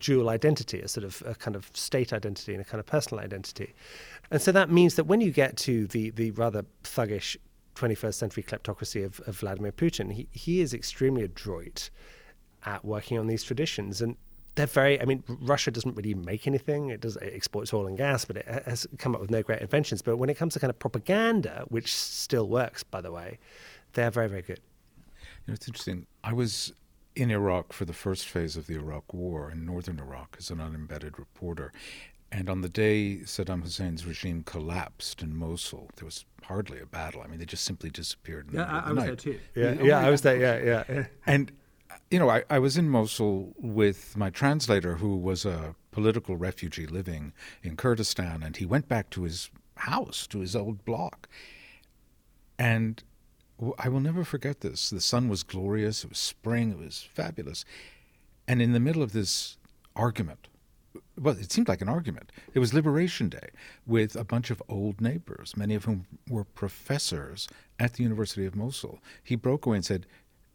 dual 0.00 0.30
identity, 0.30 0.80
a 0.80 0.88
sort 0.88 1.04
of 1.04 1.22
a 1.26 1.34
kind 1.34 1.54
of 1.54 1.70
state 1.74 2.12
identity 2.12 2.54
and 2.54 2.62
a 2.62 2.64
kind 2.64 2.80
of 2.80 2.86
personal 2.86 3.22
identity. 3.22 3.74
And 4.30 4.40
so 4.40 4.50
that 4.52 4.70
means 4.70 4.94
that 4.94 5.04
when 5.04 5.20
you 5.20 5.30
get 5.30 5.56
to 5.58 5.86
the 5.86 6.10
the 6.10 6.32
rather 6.32 6.64
thuggish 6.82 7.36
21st 7.76 8.14
century 8.14 8.42
kleptocracy 8.42 9.04
of, 9.04 9.20
of 9.26 9.38
Vladimir 9.38 9.72
Putin, 9.72 10.12
he, 10.12 10.26
he 10.32 10.60
is 10.60 10.74
extremely 10.74 11.22
adroit 11.22 11.90
at 12.64 12.84
working 12.84 13.18
on 13.18 13.26
these 13.26 13.42
traditions. 13.42 14.02
And 14.02 14.16
they're 14.54 14.66
very, 14.66 15.00
I 15.00 15.04
mean, 15.04 15.22
Russia 15.28 15.70
doesn't 15.70 15.96
really 15.96 16.14
make 16.14 16.46
anything. 16.46 16.90
It 16.90 17.00
does 17.00 17.16
it 17.16 17.32
exports 17.34 17.72
oil 17.72 17.86
and 17.86 17.96
gas, 17.96 18.24
but 18.24 18.36
it 18.38 18.46
has 18.66 18.86
come 18.98 19.14
up 19.14 19.20
with 19.20 19.30
no 19.30 19.42
great 19.42 19.62
inventions. 19.62 20.02
But 20.02 20.16
when 20.16 20.28
it 20.28 20.36
comes 20.36 20.54
to 20.54 20.60
kind 20.60 20.70
of 20.70 20.78
propaganda, 20.78 21.64
which 21.68 21.94
still 21.94 22.48
works, 22.48 22.82
by 22.82 23.00
the 23.00 23.12
way, 23.12 23.38
they're 23.92 24.10
very, 24.10 24.28
very 24.28 24.42
good. 24.42 24.60
You 25.46 25.52
know, 25.52 25.54
it's 25.54 25.66
interesting. 25.66 26.06
I 26.22 26.32
was 26.32 26.72
in 27.16 27.30
Iraq 27.30 27.72
for 27.72 27.84
the 27.84 27.92
first 27.92 28.26
phase 28.26 28.56
of 28.56 28.66
the 28.66 28.74
Iraq 28.74 29.12
War 29.12 29.50
in 29.50 29.64
northern 29.64 29.98
Iraq 29.98 30.36
as 30.38 30.50
an 30.50 30.58
unembedded 30.58 31.18
reporter. 31.18 31.72
And 32.32 32.48
on 32.48 32.60
the 32.60 32.68
day 32.68 33.20
Saddam 33.24 33.62
Hussein's 33.62 34.06
regime 34.06 34.44
collapsed 34.44 35.20
in 35.20 35.34
Mosul, 35.36 35.90
there 35.96 36.04
was 36.04 36.24
hardly 36.44 36.80
a 36.80 36.86
battle. 36.86 37.22
I 37.22 37.26
mean, 37.26 37.40
they 37.40 37.44
just 37.44 37.64
simply 37.64 37.90
disappeared. 37.90 38.48
yeah, 38.52 38.64
I, 38.64 38.90
I 38.90 38.92
was 38.92 38.96
night. 38.96 39.06
there 39.06 39.16
too. 39.16 39.40
Yeah, 39.56 39.82
yeah, 39.82 39.98
I 39.98 40.10
was 40.10 40.22
there. 40.22 40.38
Yeah, 40.38 40.84
yeah. 40.88 41.06
And 41.26 41.50
you 42.10 42.18
know, 42.18 42.28
I, 42.28 42.44
I 42.48 42.58
was 42.60 42.76
in 42.76 42.88
Mosul 42.88 43.52
with 43.58 44.16
my 44.16 44.30
translator, 44.30 44.96
who 44.96 45.16
was 45.16 45.44
a 45.44 45.74
political 45.90 46.36
refugee 46.36 46.86
living 46.86 47.32
in 47.62 47.76
Kurdistan, 47.76 48.42
and 48.44 48.56
he 48.56 48.64
went 48.64 48.88
back 48.88 49.10
to 49.10 49.22
his 49.24 49.50
house, 49.76 50.26
to 50.28 50.38
his 50.38 50.54
old 50.54 50.84
block. 50.84 51.28
And 52.58 53.02
I 53.78 53.88
will 53.88 54.00
never 54.00 54.24
forget 54.24 54.60
this. 54.60 54.90
The 54.90 55.00
sun 55.00 55.28
was 55.28 55.42
glorious, 55.42 56.04
it 56.04 56.10
was 56.10 56.18
spring, 56.18 56.72
it 56.72 56.78
was 56.78 57.06
fabulous. 57.12 57.64
And 58.48 58.62
in 58.62 58.72
the 58.72 58.80
middle 58.80 59.02
of 59.02 59.12
this 59.12 59.58
argument, 59.94 60.48
well, 61.18 61.36
it 61.38 61.52
seemed 61.52 61.68
like 61.68 61.82
an 61.82 61.88
argument. 61.88 62.32
It 62.54 62.58
was 62.58 62.74
Liberation 62.74 63.28
Day 63.28 63.50
with 63.86 64.16
a 64.16 64.24
bunch 64.24 64.50
of 64.50 64.62
old 64.68 65.00
neighbors, 65.00 65.56
many 65.56 65.74
of 65.74 65.84
whom 65.84 66.06
were 66.28 66.44
professors 66.44 67.48
at 67.78 67.94
the 67.94 68.02
University 68.02 68.46
of 68.46 68.56
Mosul. 68.56 68.98
He 69.22 69.36
broke 69.36 69.66
away 69.66 69.76
and 69.76 69.84
said, 69.84 70.06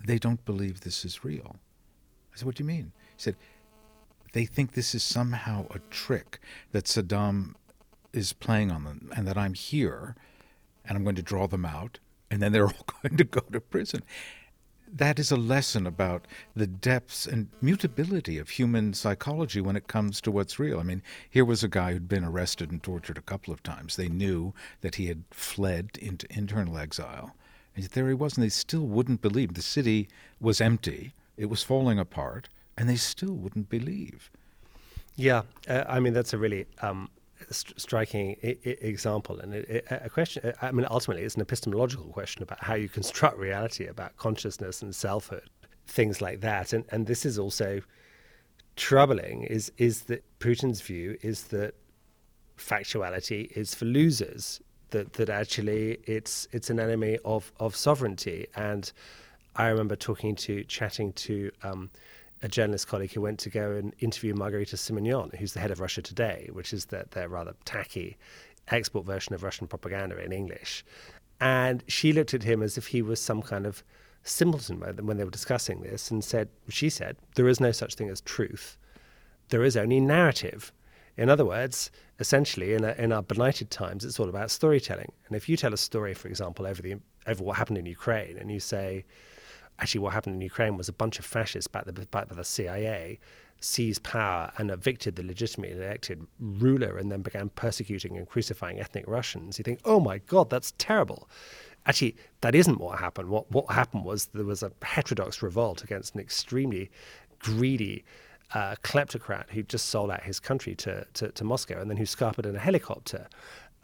They 0.04 0.18
don't 0.18 0.44
believe 0.44 0.82
this 0.82 1.06
is 1.06 1.24
real. 1.24 1.58
I 2.34 2.38
said, 2.38 2.46
What 2.46 2.56
do 2.56 2.64
you 2.64 2.68
mean? 2.68 2.92
He 3.16 3.22
said, 3.22 3.36
They 4.34 4.46
think 4.46 4.74
this 4.74 4.96
is 4.96 5.04
somehow 5.04 5.68
a 5.70 5.80
trick 5.90 6.40
that 6.72 6.86
Saddam 6.86 7.54
is 8.12 8.34
playing 8.34 8.72
on 8.72 8.84
them 8.84 9.12
and 9.16 9.28
that 9.28 9.38
I'm 9.38 9.54
here 9.54 10.16
and 10.84 10.98
I'm 10.98 11.04
going 11.04 11.16
to 11.16 11.22
draw 11.22 11.48
them 11.48 11.66
out 11.66 12.00
and 12.30 12.42
then 12.42 12.52
they're 12.52 12.68
all 12.68 12.86
going 13.02 13.18
to 13.18 13.24
go 13.24 13.42
to 13.52 13.60
prison 13.60 14.02
that 14.96 15.20
is 15.20 15.32
a 15.32 15.36
lesson 15.36 15.86
about 15.86 16.26
the 16.56 16.68
depths 16.68 17.26
and 17.26 17.50
mutability 17.62 18.38
of 18.38 18.50
human 18.50 18.94
psychology 18.94 19.60
when 19.60 19.76
it 19.76 19.88
comes 19.88 20.22
to 20.22 20.32
what's 20.32 20.58
real. 20.58 20.80
I 20.80 20.84
mean, 20.84 21.02
here 21.30 21.44
was 21.44 21.64
a 21.64 21.68
guy 21.68 21.92
who'd 21.92 22.08
been 22.08 22.24
arrested 22.24 22.72
and 22.72 22.82
tortured 22.82 23.18
a 23.18 23.22
couple 23.22 23.54
of 23.54 23.62
times. 23.62 23.96
They 23.96 24.08
knew 24.08 24.54
that 24.82 24.96
he 24.96 25.08
had 25.08 25.24
fled 25.32 25.98
into 26.02 26.28
internal 26.30 26.78
exile. 26.78 27.36
And 27.76 27.84
there 27.84 28.08
he 28.08 28.14
was, 28.14 28.38
and 28.38 28.44
they 28.44 28.50
still 28.50 28.88
wouldn't 28.88 29.22
believe. 29.22 29.54
The 29.54 29.62
city 29.62 30.08
was 30.40 30.62
empty, 30.62 31.14
it 31.36 31.50
was 31.50 31.62
falling 31.62 32.00
apart, 32.00 32.48
and 32.78 32.88
they 32.88 32.96
still 32.96 33.34
wouldn't 33.34 33.70
believe. 33.70 34.30
Yeah, 35.18 35.42
uh, 35.68 35.84
I 35.88 36.00
mean, 36.00 36.14
that's 36.14 36.34
a 36.34 36.38
really 36.38 36.68
um, 36.82 37.10
st- 37.52 37.80
striking 37.80 38.36
I- 38.44 38.58
I 38.66 38.70
example, 38.82 39.40
and 39.40 39.54
it, 39.54 39.70
it, 39.70 39.86
a 39.90 40.10
question. 40.10 40.54
I 40.62 40.72
mean, 40.72 40.86
ultimately, 40.90 41.24
it's 41.24 41.36
an 41.36 41.42
epistemological 41.42 42.06
question 42.06 42.44
about 42.44 42.64
how 42.64 42.76
you 42.76 42.90
construct 42.90 43.38
reality, 43.38 43.86
about 43.86 44.16
consciousness 44.18 44.82
and 44.82 44.94
selfhood, 44.96 45.50
things 45.88 46.22
like 46.22 46.42
that. 46.42 46.74
And 46.74 46.86
and 46.92 47.08
this 47.08 47.26
is 47.26 47.38
also 47.40 47.82
troubling. 48.76 49.44
Is 49.44 49.72
is 49.78 50.04
that 50.04 50.24
Putin's 50.40 50.82
view 50.82 51.18
is 51.22 51.46
that 51.46 51.76
factuality 52.58 53.52
is 53.58 53.76
for 53.76 53.86
losers. 53.86 54.62
That 54.92 55.14
that 55.14 55.30
actually 55.30 56.00
it's 56.06 56.48
it's 56.52 56.70
an 56.70 56.80
enemy 56.80 57.18
of 57.26 57.52
of 57.60 57.76
sovereignty. 57.76 58.48
And 58.56 58.92
I 59.56 59.68
remember 59.68 59.96
talking 59.96 60.36
to 60.36 60.64
chatting 60.66 61.14
to. 61.14 61.52
Um, 61.64 61.90
a 62.46 62.48
journalist 62.48 62.88
colleague 62.88 63.12
who 63.12 63.22
went 63.22 63.40
to 63.40 63.50
go 63.50 63.72
and 63.72 63.96
interview 64.00 64.36
Margarita 64.36 64.76
Simonyan, 64.76 65.36
who's 65.36 65.54
the 65.54 65.60
head 65.60 65.72
of 65.72 65.80
Russia 65.80 66.04
Today, 66.04 66.48
which 66.54 66.74
is 66.74 66.86
their, 66.86 67.06
their 67.10 67.28
rather 67.28 67.56
tacky 67.66 68.18
export 68.68 69.04
version 69.04 69.34
of 69.34 69.42
Russian 69.42 69.66
propaganda 69.66 70.24
in 70.24 70.32
English. 70.32 70.86
And 71.42 71.84
she 71.88 72.14
looked 72.14 72.36
at 72.36 72.44
him 72.44 72.62
as 72.62 72.78
if 72.78 72.86
he 72.86 73.02
was 73.02 73.20
some 73.20 73.42
kind 73.42 73.66
of 73.66 73.84
simpleton 74.22 74.80
when 74.80 75.18
they 75.18 75.24
were 75.24 75.32
discussing 75.32 75.82
this 75.82 76.12
and 76.12 76.24
said, 76.24 76.48
she 76.70 76.88
said, 76.88 77.18
there 77.34 77.48
is 77.48 77.60
no 77.60 77.72
such 77.72 77.96
thing 77.96 78.10
as 78.10 78.22
truth. 78.22 78.78
There 79.50 79.64
is 79.64 79.76
only 79.76 80.00
narrative. 80.00 80.72
In 81.18 81.30
other 81.30 81.46
words, 81.46 81.90
essentially, 82.20 82.76
in, 82.76 82.84
a, 82.84 82.92
in 82.94 83.12
our 83.12 83.24
benighted 83.24 83.72
times, 83.72 84.06
it's 84.06 84.20
all 84.20 84.30
about 84.30 84.52
storytelling. 84.52 85.12
And 85.26 85.36
if 85.36 85.50
you 85.50 85.58
tell 85.58 85.74
a 85.74 85.78
story, 85.78 86.14
for 86.14 86.28
example, 86.28 86.68
over, 86.68 86.84
the, 86.84 86.98
over 87.26 87.44
what 87.44 87.58
happened 87.58 87.80
in 87.80 87.88
Ukraine, 87.88 88.38
and 88.38 88.52
you 88.52 88.60
say, 88.60 89.04
actually 89.80 90.02
what 90.02 90.14
happened 90.14 90.36
in 90.36 90.42
Ukraine 90.42 90.78
was 90.78 90.90
a 90.90 90.94
bunch 90.94 91.20
of 91.20 91.26
fascists 91.26 91.68
backed, 91.68 92.12
by 92.12 92.24
the 92.24 92.44
CIA 92.44 93.20
seized 93.62 94.04
power 94.04 94.52
and 94.58 94.70
evicted 94.70 95.16
the 95.16 95.24
legitimately 95.24 95.76
elected 95.82 96.26
ruler 96.40 96.98
and 96.98 97.12
then 97.12 97.22
began 97.22 97.50
persecuting 97.50 98.18
and 98.18 98.28
crucifying 98.28 98.80
ethnic 98.80 99.06
Russians. 99.08 99.58
You 99.58 99.64
think, 99.64 99.80
oh 99.86 100.00
my 100.00 100.20
God, 100.20 100.50
that's 100.50 100.74
terrible. 100.78 101.30
Actually, 101.86 102.16
that 102.42 102.56
isn't 102.56 102.80
what 102.80 103.00
happened. 103.00 103.30
What, 103.30 103.50
what 103.52 103.72
happened 103.72 104.06
was 104.06 104.28
there 104.28 104.46
was 104.46 104.64
a 104.64 104.72
heterodox 104.82 105.42
revolt 105.42 105.84
against 105.84 106.16
an 106.16 106.22
extremely 106.22 106.90
greedy 107.40 108.04
uh, 108.54 108.76
kleptocrat 108.84 109.50
who 109.50 109.64
just 109.64 109.88
sold 109.88 110.12
out 110.12 110.24
his 110.24 110.40
country 110.40 110.76
to, 110.76 111.06
to, 111.14 111.30
to 111.32 111.44
Moscow 111.44 111.80
and 111.80 111.90
then 111.90 111.98
who 111.98 112.06
scarpered 112.06 112.46
in 112.46 112.56
a 112.56 112.60
helicopter. 112.60 113.28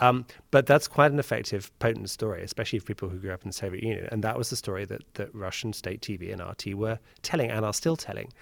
Um, 0.01 0.25
but 0.49 0.65
that's 0.65 0.87
quite 0.87 1.11
an 1.11 1.19
effective, 1.19 1.71
potent 1.77 2.09
story, 2.09 2.43
especially 2.43 2.79
for 2.79 2.85
people 2.85 3.07
who 3.07 3.17
grew 3.17 3.31
up 3.31 3.43
in 3.43 3.49
the 3.49 3.53
Soviet 3.53 3.83
Union. 3.83 4.09
And 4.11 4.23
that 4.23 4.35
was 4.35 4.49
the 4.49 4.55
story 4.55 4.83
that, 4.85 5.03
that 5.13 5.33
Russian 5.33 5.73
state 5.73 6.01
TV 6.01 6.33
and 6.33 6.41
RT 6.41 6.75
were 6.75 6.99
telling 7.21 7.51
and 7.51 7.63
are 7.63 7.73
still 7.73 7.95
telling. 7.95 8.33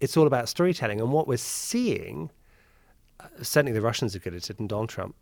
It's 0.00 0.16
all 0.16 0.26
about 0.26 0.48
storytelling. 0.48 1.00
And 1.00 1.12
what 1.12 1.28
we're 1.28 1.36
seeing, 1.36 2.30
uh, 3.20 3.26
certainly 3.42 3.72
the 3.72 3.82
Russians 3.82 4.16
are 4.16 4.20
good 4.20 4.34
at 4.34 4.48
it, 4.48 4.58
and 4.58 4.70
Donald 4.70 4.88
Trump 4.88 5.14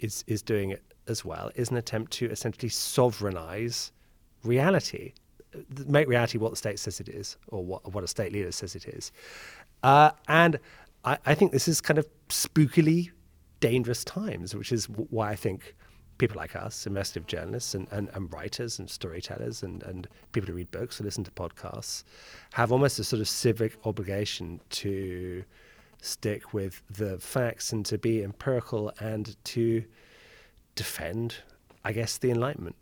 is, 0.00 0.24
is 0.26 0.42
doing 0.42 0.70
it 0.70 0.82
as 1.06 1.24
well, 1.24 1.52
is 1.54 1.70
an 1.70 1.76
attempt 1.76 2.10
to 2.14 2.28
essentially 2.28 2.68
sovereignize 2.68 3.92
reality, 4.42 5.12
make 5.86 6.08
reality 6.08 6.38
what 6.38 6.50
the 6.50 6.56
state 6.56 6.80
says 6.80 6.98
it 6.98 7.08
is, 7.08 7.36
or 7.48 7.64
what, 7.64 7.92
what 7.92 8.02
a 8.02 8.08
state 8.08 8.32
leader 8.32 8.50
says 8.50 8.74
it 8.74 8.86
is. 8.86 9.12
Uh, 9.84 10.10
and 10.26 10.58
I, 11.04 11.18
I 11.24 11.34
think 11.36 11.52
this 11.52 11.68
is 11.68 11.80
kind 11.80 11.98
of 11.98 12.06
spookily 12.28 13.10
dangerous 13.60 14.04
times, 14.04 14.54
which 14.54 14.72
is 14.72 14.86
why 14.86 15.30
I 15.30 15.36
think 15.36 15.74
people 16.18 16.36
like 16.36 16.54
us, 16.54 16.86
investigative 16.86 17.26
journalists 17.26 17.74
and, 17.74 17.88
and, 17.90 18.10
and, 18.12 18.30
writers 18.30 18.78
and 18.78 18.90
storytellers 18.90 19.62
and, 19.62 19.82
and 19.84 20.06
people 20.32 20.48
who 20.48 20.54
read 20.54 20.70
books 20.70 21.00
or 21.00 21.04
listen 21.04 21.24
to 21.24 21.30
podcasts, 21.30 22.04
have 22.52 22.70
almost 22.70 22.98
a 22.98 23.04
sort 23.04 23.20
of 23.20 23.28
civic 23.28 23.78
obligation 23.86 24.60
to 24.68 25.42
stick 26.02 26.52
with 26.52 26.82
the 26.90 27.18
facts 27.18 27.72
and 27.72 27.86
to 27.86 27.96
be 27.96 28.22
empirical 28.22 28.92
and 29.00 29.34
to 29.44 29.82
defend, 30.74 31.36
I 31.86 31.92
guess, 31.92 32.18
the 32.18 32.30
Enlightenment. 32.30 32.76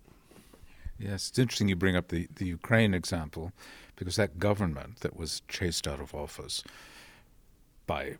Yes, 0.98 1.28
it's 1.28 1.38
interesting 1.38 1.68
you 1.68 1.76
bring 1.76 1.94
up 1.94 2.08
the, 2.08 2.26
the 2.34 2.46
Ukraine 2.46 2.92
example 2.92 3.52
because 3.94 4.16
that 4.16 4.40
government 4.40 5.00
that 5.00 5.16
was 5.16 5.42
chased 5.46 5.86
out 5.86 6.00
of 6.00 6.12
office 6.12 6.64
by 7.86 8.16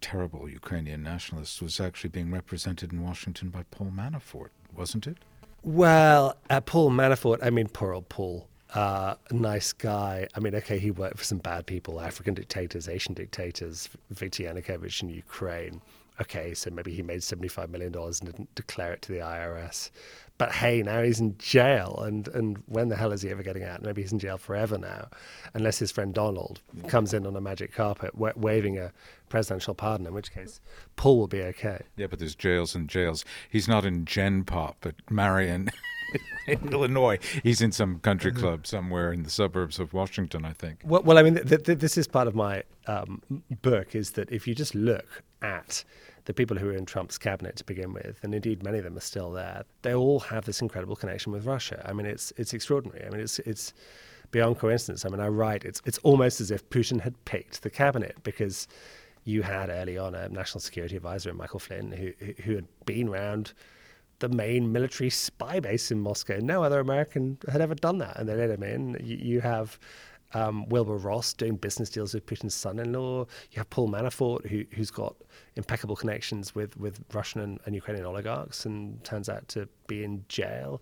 terrible 0.00 0.48
Ukrainian 0.48 1.02
nationalists 1.02 1.60
was 1.60 1.80
actually 1.80 2.10
being 2.10 2.30
represented 2.30 2.92
in 2.92 3.02
Washington 3.02 3.50
by 3.50 3.64
Paul 3.70 3.92
Manafort, 3.94 4.50
wasn't 4.74 5.06
it? 5.06 5.18
Well, 5.62 6.36
uh, 6.48 6.60
Paul 6.60 6.90
Manafort, 6.90 7.38
I 7.42 7.50
mean, 7.50 7.68
poor 7.68 7.92
old 7.92 8.08
Paul. 8.08 8.46
Uh, 8.74 9.16
nice 9.30 9.72
guy. 9.72 10.28
I 10.34 10.40
mean, 10.40 10.54
okay, 10.54 10.78
he 10.78 10.90
worked 10.90 11.18
for 11.18 11.24
some 11.24 11.38
bad 11.38 11.66
people, 11.66 12.00
African 12.00 12.34
dictators, 12.34 12.88
Asian 12.88 13.14
dictators, 13.14 13.88
Viktor 14.10 14.44
Yanukovych 14.44 15.02
in 15.02 15.08
Ukraine. 15.08 15.82
Okay, 16.20 16.54
so 16.54 16.70
maybe 16.70 16.92
he 16.92 17.02
made 17.02 17.20
$75 17.20 17.70
million 17.70 17.94
and 17.94 18.20
didn't 18.20 18.54
declare 18.54 18.92
it 18.92 19.02
to 19.02 19.12
the 19.12 19.18
IRS. 19.18 19.90
But 20.40 20.52
hey, 20.52 20.82
now 20.82 21.02
he's 21.02 21.20
in 21.20 21.36
jail, 21.36 22.02
and, 22.02 22.26
and 22.28 22.62
when 22.64 22.88
the 22.88 22.96
hell 22.96 23.12
is 23.12 23.20
he 23.20 23.28
ever 23.28 23.42
getting 23.42 23.62
out? 23.62 23.82
Maybe 23.82 24.00
he's 24.00 24.10
in 24.10 24.18
jail 24.18 24.38
forever 24.38 24.78
now, 24.78 25.08
unless 25.52 25.78
his 25.78 25.92
friend 25.92 26.14
Donald 26.14 26.62
comes 26.88 27.12
in 27.12 27.26
on 27.26 27.36
a 27.36 27.42
magic 27.42 27.74
carpet 27.74 28.14
wa- 28.14 28.32
waving 28.36 28.78
a 28.78 28.90
presidential 29.28 29.74
pardon, 29.74 30.06
in 30.06 30.14
which 30.14 30.32
case 30.32 30.62
Paul 30.96 31.18
will 31.18 31.26
be 31.26 31.42
okay. 31.42 31.82
Yeah, 31.98 32.06
but 32.06 32.20
there's 32.20 32.34
jails 32.34 32.74
and 32.74 32.88
jails. 32.88 33.22
He's 33.50 33.68
not 33.68 33.84
in 33.84 34.06
Gen 34.06 34.44
Pop 34.44 34.86
at 34.86 34.94
Marion. 35.10 35.68
in 36.46 36.72
Illinois. 36.72 37.18
He's 37.42 37.60
in 37.60 37.70
some 37.70 37.98
country 37.98 38.32
club 38.32 38.66
somewhere 38.66 39.12
in 39.12 39.24
the 39.24 39.30
suburbs 39.30 39.78
of 39.78 39.92
Washington, 39.92 40.46
I 40.46 40.54
think. 40.54 40.80
Well, 40.84 41.02
well 41.02 41.18
I 41.18 41.22
mean, 41.22 41.34
th- 41.34 41.64
th- 41.64 41.78
this 41.78 41.98
is 41.98 42.08
part 42.08 42.26
of 42.26 42.34
my 42.34 42.62
um, 42.86 43.20
book. 43.60 43.94
Is 43.94 44.12
that 44.12 44.32
if 44.32 44.48
you 44.48 44.54
just 44.54 44.74
look 44.74 45.22
at 45.42 45.84
the 46.24 46.34
people 46.34 46.56
who 46.56 46.66
were 46.66 46.76
in 46.76 46.86
Trump's 46.86 47.18
cabinet 47.18 47.56
to 47.56 47.64
begin 47.64 47.92
with, 47.92 48.18
and 48.22 48.34
indeed 48.34 48.62
many 48.62 48.78
of 48.78 48.84
them 48.84 48.96
are 48.96 49.00
still 49.00 49.32
there, 49.32 49.64
they 49.82 49.94
all 49.94 50.20
have 50.20 50.44
this 50.44 50.60
incredible 50.60 50.96
connection 50.96 51.32
with 51.32 51.46
Russia. 51.46 51.82
I 51.86 51.92
mean, 51.92 52.06
it's 52.06 52.32
it's 52.36 52.52
extraordinary. 52.52 53.06
I 53.06 53.10
mean, 53.10 53.20
it's 53.20 53.38
it's 53.40 53.72
beyond 54.30 54.58
coincidence. 54.58 55.04
I 55.04 55.08
mean, 55.08 55.20
I 55.20 55.28
write 55.28 55.64
it's 55.64 55.82
it's 55.84 55.98
almost 55.98 56.40
as 56.40 56.50
if 56.50 56.68
Putin 56.70 57.00
had 57.00 57.22
picked 57.24 57.62
the 57.62 57.70
cabinet 57.70 58.16
because 58.22 58.68
you 59.24 59.42
had 59.42 59.68
early 59.68 59.98
on 59.98 60.14
a 60.14 60.28
national 60.28 60.60
security 60.60 60.96
advisor, 60.96 61.32
Michael 61.34 61.60
Flynn, 61.60 61.92
who 61.92 62.12
who 62.44 62.54
had 62.56 62.66
been 62.84 63.08
around 63.08 63.52
the 64.20 64.28
main 64.28 64.70
military 64.70 65.10
spy 65.10 65.60
base 65.60 65.90
in 65.90 65.98
Moscow. 66.00 66.38
No 66.38 66.62
other 66.62 66.78
American 66.78 67.38
had 67.50 67.60
ever 67.60 67.74
done 67.74 67.98
that, 67.98 68.18
and 68.18 68.28
they 68.28 68.34
let 68.34 68.50
him 68.50 68.62
in. 68.62 68.96
You, 69.02 69.16
you 69.16 69.40
have 69.40 69.78
um, 70.34 70.68
Wilbur 70.68 70.96
Ross 70.96 71.32
doing 71.32 71.56
business 71.56 71.90
deals 71.90 72.14
with 72.14 72.26
Putin's 72.26 72.54
son-in-law. 72.54 73.26
You 73.50 73.56
have 73.56 73.70
Paul 73.70 73.88
Manafort, 73.88 74.46
who, 74.46 74.64
has 74.76 74.90
got 74.90 75.16
impeccable 75.56 75.96
connections 75.96 76.54
with, 76.54 76.76
with 76.76 77.00
Russian 77.12 77.40
and, 77.40 77.60
and, 77.66 77.74
Ukrainian 77.74 78.06
oligarchs, 78.06 78.64
and 78.66 79.02
turns 79.04 79.28
out 79.28 79.46
to 79.48 79.68
be 79.86 80.04
in 80.04 80.24
jail. 80.28 80.80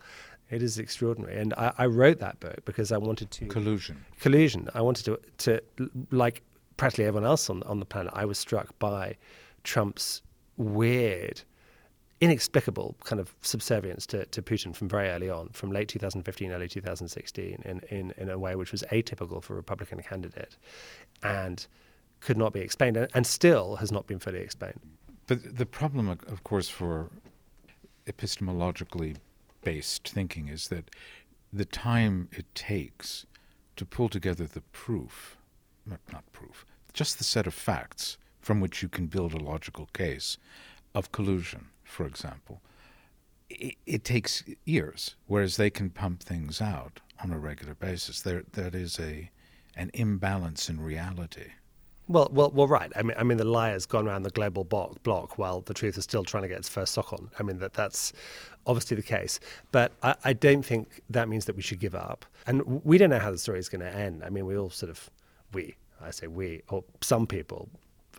It 0.51 0.63
is 0.63 0.79
extraordinary, 0.79 1.39
and 1.39 1.53
I, 1.55 1.73
I, 1.77 1.87
wrote 1.87 2.21
that 2.21 2.41
book 2.41 2.65
because 2.65 2.91
I 2.91 2.97
wanted 2.97 3.31
to 3.33 3.47
collusion. 3.47 4.03
Collusion. 4.19 4.69
I 4.75 4.81
wanted 4.81 5.05
to 5.05 5.21
to 5.39 5.91
like 6.11 6.43
practically 6.79 7.05
everyone 7.05 7.29
else 7.29 7.51
on 7.51 7.63
on 7.65 7.81
the 7.81 7.85
planet. 7.85 8.13
I 8.17 8.25
was 8.25 8.39
struck 8.39 8.79
by 8.79 9.17
Trump's 9.63 10.23
weird 10.57 11.43
inexplicable 12.21 12.97
kind 13.05 13.21
of 13.21 13.35
subservience 13.43 14.07
to, 14.07 14.25
to 14.27 14.43
Putin 14.43 14.75
from 14.75 14.89
very 14.89 15.09
early 15.09 15.31
on, 15.31 15.49
from 15.51 15.71
late 15.71 15.89
2015, 15.89 16.51
early 16.51 16.69
2016, 16.69 17.63
in, 17.65 17.81
in, 17.91 18.13
in 18.17 18.29
a 18.29 18.39
way 18.39 18.57
which 18.57 18.73
was 18.73 18.83
atypical 18.91 19.43
for 19.43 19.55
a 19.55 19.57
Republican 19.57 20.03
candidate 20.03 20.57
and 21.23 21.67
could 22.21 22.37
not 22.37 22.53
be 22.53 22.61
explained 22.61 22.97
and, 22.97 23.27
still 23.27 23.77
has 23.77 23.93
not 23.93 24.07
been 24.07 24.19
fully 24.19 24.41
explained. 24.41 24.81
But 25.27 25.57
the 25.57 25.67
problem, 25.67 26.09
of 26.09 26.43
course, 26.43 26.69
for 26.69 27.11
epistemologically 28.07 29.17
based 29.63 30.09
thinking 30.09 30.49
is 30.49 30.69
that 30.69 30.91
the 31.53 31.65
time 31.65 32.29
it 32.33 32.47
takes 32.55 33.27
to 33.77 33.85
pull 33.85 34.09
together 34.09 34.45
the 34.47 34.63
proof, 34.73 35.37
not 35.87 36.33
proof, 36.33 36.65
just 36.93 37.19
the 37.19 37.25
set 37.25 37.47
of 37.47 37.55
facts 37.55 38.19
from 38.41 38.61
which 38.61 38.83
you 38.83 38.89
can 38.89 39.07
build 39.07 39.35
a 39.35 39.39
logical 39.39 39.87
case 39.93 40.39
of 40.95 41.13
collusion, 41.13 41.67
for 41.89 42.07
example, 42.07 42.61
it, 43.51 43.77
it 43.87 44.05
takes 44.05 44.45
years, 44.65 45.17
whereas 45.27 45.57
they 45.57 45.71
can 45.71 45.91
pump 45.91 46.23
things 46.23 46.61
out 46.61 47.01
on 47.23 47.33
a 47.33 47.39
regular 47.39 47.75
basis. 47.75 48.23
There, 48.23 48.45
that 48.53 48.75
is 48.75 49.01
a 49.01 49.31
an 49.77 49.91
imbalance 49.95 50.69
in 50.69 50.81
reality. 50.81 51.53
Well, 52.09 52.29
well, 52.33 52.51
well, 52.51 52.67
right. 52.67 52.91
I 52.97 53.03
mean, 53.03 53.17
I 53.19 53.23
mean, 53.23 53.39
the 53.39 53.45
lie 53.45 53.71
has 53.71 53.85
gone 53.87 54.09
around 54.09 54.23
the 54.23 54.31
global 54.31 54.65
block, 54.65 55.03
block 55.03 55.39
while 55.39 55.61
the 55.61 55.75
truth 55.75 55.99
is 55.99 56.05
still 56.05 56.25
trying 56.25 56.43
to 56.43 56.49
get 56.49 56.59
its 56.59 56.69
first 56.69 56.95
sock 56.95 57.13
on. 57.13 57.31
I 57.39 57.43
mean, 57.43 57.59
that 57.59 57.75
that's 57.75 58.13
obviously 58.67 58.97
the 58.97 59.03
case. 59.03 59.41
But 59.73 59.93
I, 60.03 60.15
I 60.25 60.33
don't 60.33 60.65
think 60.65 61.03
that 61.11 61.29
means 61.29 61.45
that 61.45 61.55
we 61.55 61.63
should 61.63 61.81
give 61.81 61.95
up. 61.95 62.25
And 62.47 62.83
we 62.85 62.97
don't 62.97 63.11
know 63.11 63.19
how 63.19 63.31
the 63.31 63.39
story 63.39 63.59
is 63.59 63.69
going 63.69 63.83
to 63.83 63.95
end. 63.95 64.25
I 64.25 64.31
mean, 64.31 64.47
we 64.47 64.57
all 64.57 64.71
sort 64.71 64.91
of, 64.91 65.11
we, 65.53 65.77
I 66.01 66.11
say 66.11 66.29
we, 66.29 66.63
or 66.71 66.83
some 67.03 67.27
people 67.27 67.69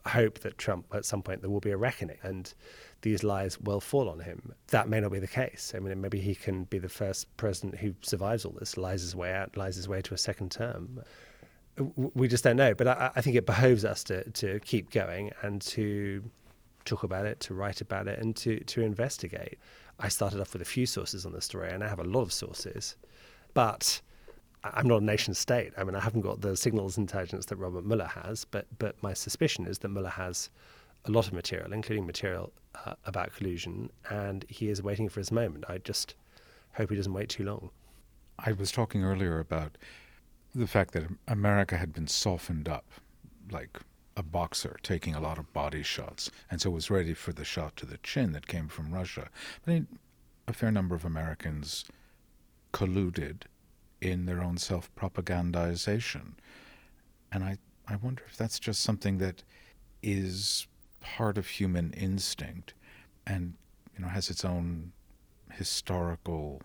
hope 0.09 0.39
that 0.39 0.57
Trump, 0.57 0.85
at 0.93 1.05
some 1.05 1.21
point, 1.21 1.41
there 1.41 1.49
will 1.49 1.59
be 1.59 1.71
a 1.71 1.77
reckoning 1.77 2.17
and 2.23 2.53
these 3.01 3.23
lies 3.23 3.59
will 3.59 3.79
fall 3.79 4.09
on 4.09 4.19
him. 4.19 4.53
That 4.67 4.89
may 4.89 4.99
not 4.99 5.11
be 5.11 5.19
the 5.19 5.27
case. 5.27 5.73
I 5.75 5.79
mean, 5.79 6.01
maybe 6.01 6.19
he 6.19 6.35
can 6.35 6.65
be 6.65 6.79
the 6.79 6.89
first 6.89 7.35
president 7.37 7.77
who 7.77 7.95
survives 8.01 8.45
all 8.45 8.51
this, 8.51 8.77
lies 8.77 9.01
his 9.01 9.15
way 9.15 9.33
out, 9.33 9.55
lies 9.55 9.75
his 9.75 9.87
way 9.87 10.01
to 10.01 10.13
a 10.13 10.17
second 10.17 10.51
term. 10.51 11.01
We 11.95 12.27
just 12.27 12.43
don't 12.43 12.57
know. 12.57 12.73
But 12.73 12.87
I, 12.87 13.11
I 13.15 13.21
think 13.21 13.35
it 13.35 13.45
behoves 13.45 13.85
us 13.85 14.03
to, 14.05 14.29
to 14.31 14.59
keep 14.61 14.91
going 14.91 15.31
and 15.41 15.61
to 15.61 16.23
talk 16.85 17.03
about 17.03 17.25
it, 17.25 17.39
to 17.41 17.53
write 17.53 17.79
about 17.81 18.07
it, 18.07 18.19
and 18.19 18.35
to, 18.37 18.59
to 18.59 18.81
investigate. 18.81 19.57
I 19.99 20.09
started 20.09 20.41
off 20.41 20.53
with 20.53 20.61
a 20.61 20.65
few 20.65 20.85
sources 20.85 21.25
on 21.25 21.31
the 21.31 21.41
story, 21.41 21.69
and 21.71 21.83
I 21.83 21.87
have 21.87 21.99
a 21.99 22.03
lot 22.03 22.21
of 22.21 22.33
sources. 22.33 22.95
But 23.53 24.01
I'm 24.63 24.87
not 24.87 25.01
a 25.01 25.05
nation 25.05 25.33
state. 25.33 25.71
I 25.77 25.83
mean, 25.83 25.95
I 25.95 26.01
haven't 26.01 26.21
got 26.21 26.41
the 26.41 26.55
signals 26.57 26.97
intelligence 26.97 27.45
that 27.47 27.55
Robert 27.55 27.85
Mueller 27.85 28.07
has, 28.07 28.45
but 28.45 28.65
but 28.77 29.01
my 29.01 29.13
suspicion 29.13 29.65
is 29.65 29.79
that 29.79 29.89
Mueller 29.89 30.09
has 30.09 30.49
a 31.05 31.11
lot 31.11 31.27
of 31.27 31.33
material, 31.33 31.71
including 31.71 32.05
material 32.05 32.51
uh, 32.85 32.93
about 33.05 33.33
collusion, 33.33 33.89
and 34.09 34.45
he 34.49 34.69
is 34.69 34.83
waiting 34.83 35.07
for 35.07 35.19
his 35.19 35.31
moment. 35.31 35.65
I 35.69 35.77
just 35.77 36.15
hope 36.73 36.89
he 36.89 36.95
doesn't 36.95 37.13
wait 37.13 37.29
too 37.29 37.45
long. 37.45 37.69
I 38.37 38.51
was 38.51 38.71
talking 38.71 39.03
earlier 39.03 39.39
about 39.39 39.77
the 40.53 40.67
fact 40.67 40.93
that 40.93 41.07
America 41.27 41.77
had 41.77 41.93
been 41.93 42.07
softened 42.07 42.67
up, 42.67 42.85
like 43.51 43.79
a 44.17 44.23
boxer 44.23 44.77
taking 44.83 45.15
a 45.15 45.21
lot 45.21 45.37
of 45.37 45.51
body 45.53 45.83
shots, 45.83 46.29
and 46.51 46.59
so 46.59 46.69
was 46.69 46.89
ready 46.89 47.13
for 47.13 47.31
the 47.31 47.45
shot 47.45 47.77
to 47.77 47.85
the 47.85 47.97
chin 47.97 48.33
that 48.33 48.47
came 48.47 48.67
from 48.67 48.93
Russia. 48.93 49.29
I 49.65 49.71
mean, 49.71 49.87
a 50.47 50.53
fair 50.53 50.71
number 50.71 50.95
of 50.95 51.05
Americans 51.05 51.85
colluded 52.73 53.43
in 54.01 54.25
their 54.25 54.41
own 54.41 54.57
self 54.57 54.93
propagandization. 54.95 56.33
And 57.31 57.43
I, 57.43 57.57
I 57.87 57.95
wonder 57.95 58.23
if 58.27 58.37
that's 58.37 58.59
just 58.59 58.81
something 58.81 59.17
that 59.19 59.43
is 60.01 60.67
part 61.01 61.37
of 61.37 61.47
human 61.47 61.93
instinct 61.93 62.73
and 63.25 63.53
you 63.95 64.03
know 64.03 64.09
has 64.09 64.29
its 64.29 64.43
own 64.43 64.91
historical 65.51 66.61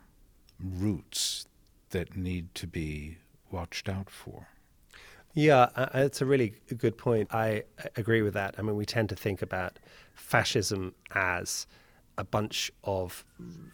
roots 0.61 1.47
that 1.91 2.17
need 2.17 2.55
to 2.55 2.67
be 2.67 3.19
watched 3.50 3.88
out 3.88 4.11
for. 4.11 4.49
Yeah, 5.35 5.69
it's 5.95 6.21
a 6.21 6.26
really 6.26 6.55
good 6.76 6.97
point. 6.97 7.35
I 7.35 7.64
agree 7.97 8.23
with 8.23 8.35
that. 8.35 8.54
I 8.56 8.63
mean, 8.63 8.76
we 8.76 8.87
tend 8.87 9.08
to 9.08 9.17
think 9.17 9.43
about 9.43 9.78
fascism 10.15 10.95
as 11.13 11.67
a 12.17 12.25
bunch 12.25 12.71
of 12.85 13.25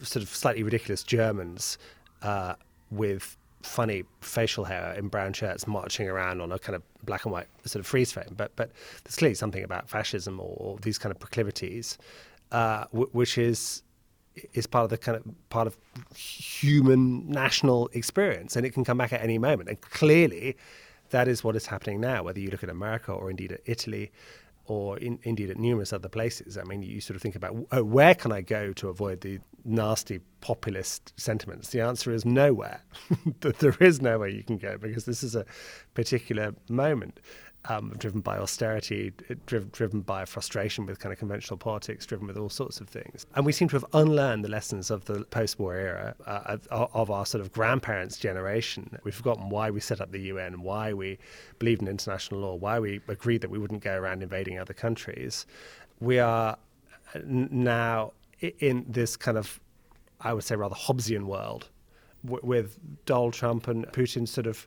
sort 0.00 0.22
of 0.22 0.30
slightly 0.30 0.62
ridiculous 0.62 1.02
Germans 1.02 1.76
uh, 2.22 2.54
with 2.90 3.36
funny 3.62 4.04
facial 4.20 4.64
hair 4.64 4.94
in 4.96 5.08
brown 5.08 5.32
shirts 5.32 5.66
marching 5.66 6.08
around 6.08 6.40
on 6.40 6.52
a 6.52 6.58
kind 6.58 6.74
of 6.76 6.82
black 7.04 7.24
and 7.24 7.32
white 7.32 7.48
sort 7.64 7.80
of 7.80 7.86
freeze 7.86 8.12
frame. 8.12 8.34
But 8.36 8.54
but 8.56 8.70
there's 9.04 9.16
clearly 9.16 9.34
something 9.34 9.62
about 9.62 9.88
fascism 9.88 10.40
or, 10.40 10.56
or 10.58 10.78
these 10.78 10.98
kind 10.98 11.10
of 11.10 11.18
proclivities, 11.18 11.98
uh, 12.52 12.84
w- 12.92 13.10
which 13.12 13.38
is 13.38 13.82
is 14.54 14.66
part 14.66 14.84
of 14.84 14.90
the 14.90 14.98
kind 14.98 15.16
of 15.16 15.48
part 15.50 15.66
of 15.66 15.76
human 16.14 17.28
national 17.28 17.88
experience, 17.92 18.56
and 18.56 18.64
it 18.64 18.70
can 18.70 18.84
come 18.84 18.98
back 18.98 19.12
at 19.12 19.22
any 19.22 19.38
moment. 19.38 19.68
And 19.68 19.80
clearly, 19.80 20.56
that 21.10 21.28
is 21.28 21.44
what 21.44 21.56
is 21.56 21.66
happening 21.66 22.00
now. 22.00 22.22
Whether 22.22 22.40
you 22.40 22.50
look 22.50 22.62
at 22.62 22.70
America 22.70 23.12
or 23.12 23.30
indeed 23.30 23.52
at 23.52 23.60
Italy, 23.66 24.10
or 24.66 24.98
in, 24.98 25.18
indeed 25.22 25.50
at 25.50 25.58
numerous 25.58 25.92
other 25.92 26.08
places. 26.08 26.56
I 26.56 26.62
mean, 26.64 26.82
you 26.82 27.00
sort 27.00 27.16
of 27.16 27.22
think 27.22 27.36
about 27.36 27.56
oh, 27.72 27.82
where 27.84 28.14
can 28.14 28.32
I 28.32 28.40
go 28.40 28.72
to 28.74 28.88
avoid 28.88 29.20
the 29.20 29.40
nasty 29.64 30.20
populist 30.40 31.12
sentiments? 31.16 31.70
The 31.70 31.80
answer 31.80 32.12
is 32.12 32.24
nowhere. 32.24 32.82
there 33.40 33.76
is 33.80 34.00
nowhere 34.00 34.28
you 34.28 34.42
can 34.42 34.58
go 34.58 34.78
because 34.78 35.04
this 35.04 35.22
is 35.22 35.34
a 35.34 35.44
particular 35.94 36.54
moment 36.68 37.20
um, 37.66 37.94
driven 37.98 38.20
by 38.20 38.38
austerity, 38.38 39.12
driven, 39.46 39.68
driven 39.72 40.00
by 40.00 40.24
frustration 40.24 40.86
with 40.86 40.98
kind 40.98 41.12
of 41.12 41.18
conventional 41.18 41.56
politics, 41.58 42.06
driven 42.06 42.26
with 42.26 42.36
all 42.36 42.48
sorts 42.48 42.80
of 42.80 42.88
things. 42.88 43.26
And 43.34 43.44
we 43.44 43.52
seem 43.52 43.68
to 43.68 43.76
have 43.76 43.84
unlearned 43.92 44.44
the 44.44 44.48
lessons 44.48 44.90
of 44.90 45.04
the 45.04 45.24
post 45.26 45.58
war 45.58 45.74
era, 45.74 46.14
uh, 46.26 46.56
of, 46.70 46.88
of, 46.94 47.10
our 47.10 47.26
sort 47.26 47.42
of 47.42 47.52
grandparents' 47.52 48.18
generation. 48.18 48.98
We've 49.04 49.14
forgotten 49.14 49.50
why 49.50 49.70
we 49.70 49.80
set 49.80 50.00
up 50.00 50.10
the 50.10 50.20
UN, 50.20 50.62
why 50.62 50.92
we 50.92 51.18
believed 51.58 51.82
in 51.82 51.88
international 51.88 52.40
law, 52.40 52.54
why 52.54 52.78
we 52.80 53.00
agreed 53.08 53.42
that 53.42 53.50
we 53.50 53.58
wouldn't 53.58 53.82
go 53.82 53.94
around 53.94 54.22
invading 54.22 54.58
other 54.58 54.74
countries. 54.74 55.44
We 56.00 56.18
are 56.18 56.56
now 57.24 58.12
in 58.40 58.86
this 58.88 59.16
kind 59.16 59.36
of, 59.36 59.60
I 60.20 60.32
would 60.32 60.44
say, 60.44 60.56
rather 60.56 60.74
Hobbesian 60.74 61.24
world 61.24 61.68
with 62.22 62.78
Donald 63.06 63.34
Trump 63.34 63.68
and 63.68 63.86
Putin 63.88 64.28
sort 64.28 64.46
of 64.46 64.66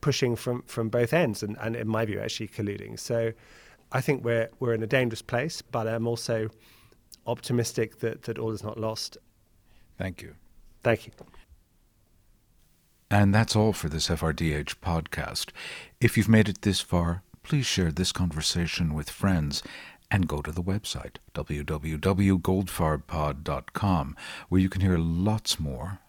pushing 0.00 0.36
from, 0.36 0.62
from 0.62 0.88
both 0.88 1.12
ends 1.12 1.42
and, 1.42 1.56
and 1.60 1.76
in 1.76 1.88
my 1.88 2.04
view 2.04 2.20
actually 2.20 2.48
colluding. 2.48 2.98
So 2.98 3.32
I 3.92 4.00
think 4.00 4.24
we're 4.24 4.48
we're 4.60 4.74
in 4.74 4.82
a 4.82 4.86
dangerous 4.86 5.22
place, 5.22 5.62
but 5.62 5.88
I'm 5.88 6.06
also 6.06 6.48
optimistic 7.26 7.98
that, 8.00 8.22
that 8.22 8.38
all 8.38 8.52
is 8.52 8.62
not 8.62 8.78
lost. 8.78 9.18
Thank 9.98 10.22
you. 10.22 10.34
Thank 10.82 11.06
you. 11.06 11.12
And 13.10 13.34
that's 13.34 13.56
all 13.56 13.72
for 13.72 13.88
this 13.88 14.08
FRDH 14.08 14.76
podcast. 14.76 15.50
If 16.00 16.16
you've 16.16 16.28
made 16.28 16.48
it 16.48 16.62
this 16.62 16.80
far, 16.80 17.24
please 17.42 17.66
share 17.66 17.90
this 17.90 18.12
conversation 18.12 18.94
with 18.94 19.10
friends 19.10 19.64
and 20.10 20.28
go 20.28 20.42
to 20.42 20.52
the 20.52 20.62
website 20.62 21.16
www.goldfarbpod.com 21.34 24.16
where 24.48 24.60
you 24.60 24.68
can 24.68 24.80
hear 24.80 24.98
lots 24.98 25.60
more 25.60 26.00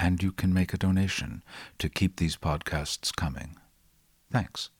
and 0.00 0.22
you 0.22 0.32
can 0.32 0.52
make 0.52 0.72
a 0.72 0.78
donation 0.78 1.42
to 1.78 1.90
keep 1.90 2.16
these 2.16 2.36
podcasts 2.36 3.14
coming. 3.14 3.58
Thanks. 4.32 4.70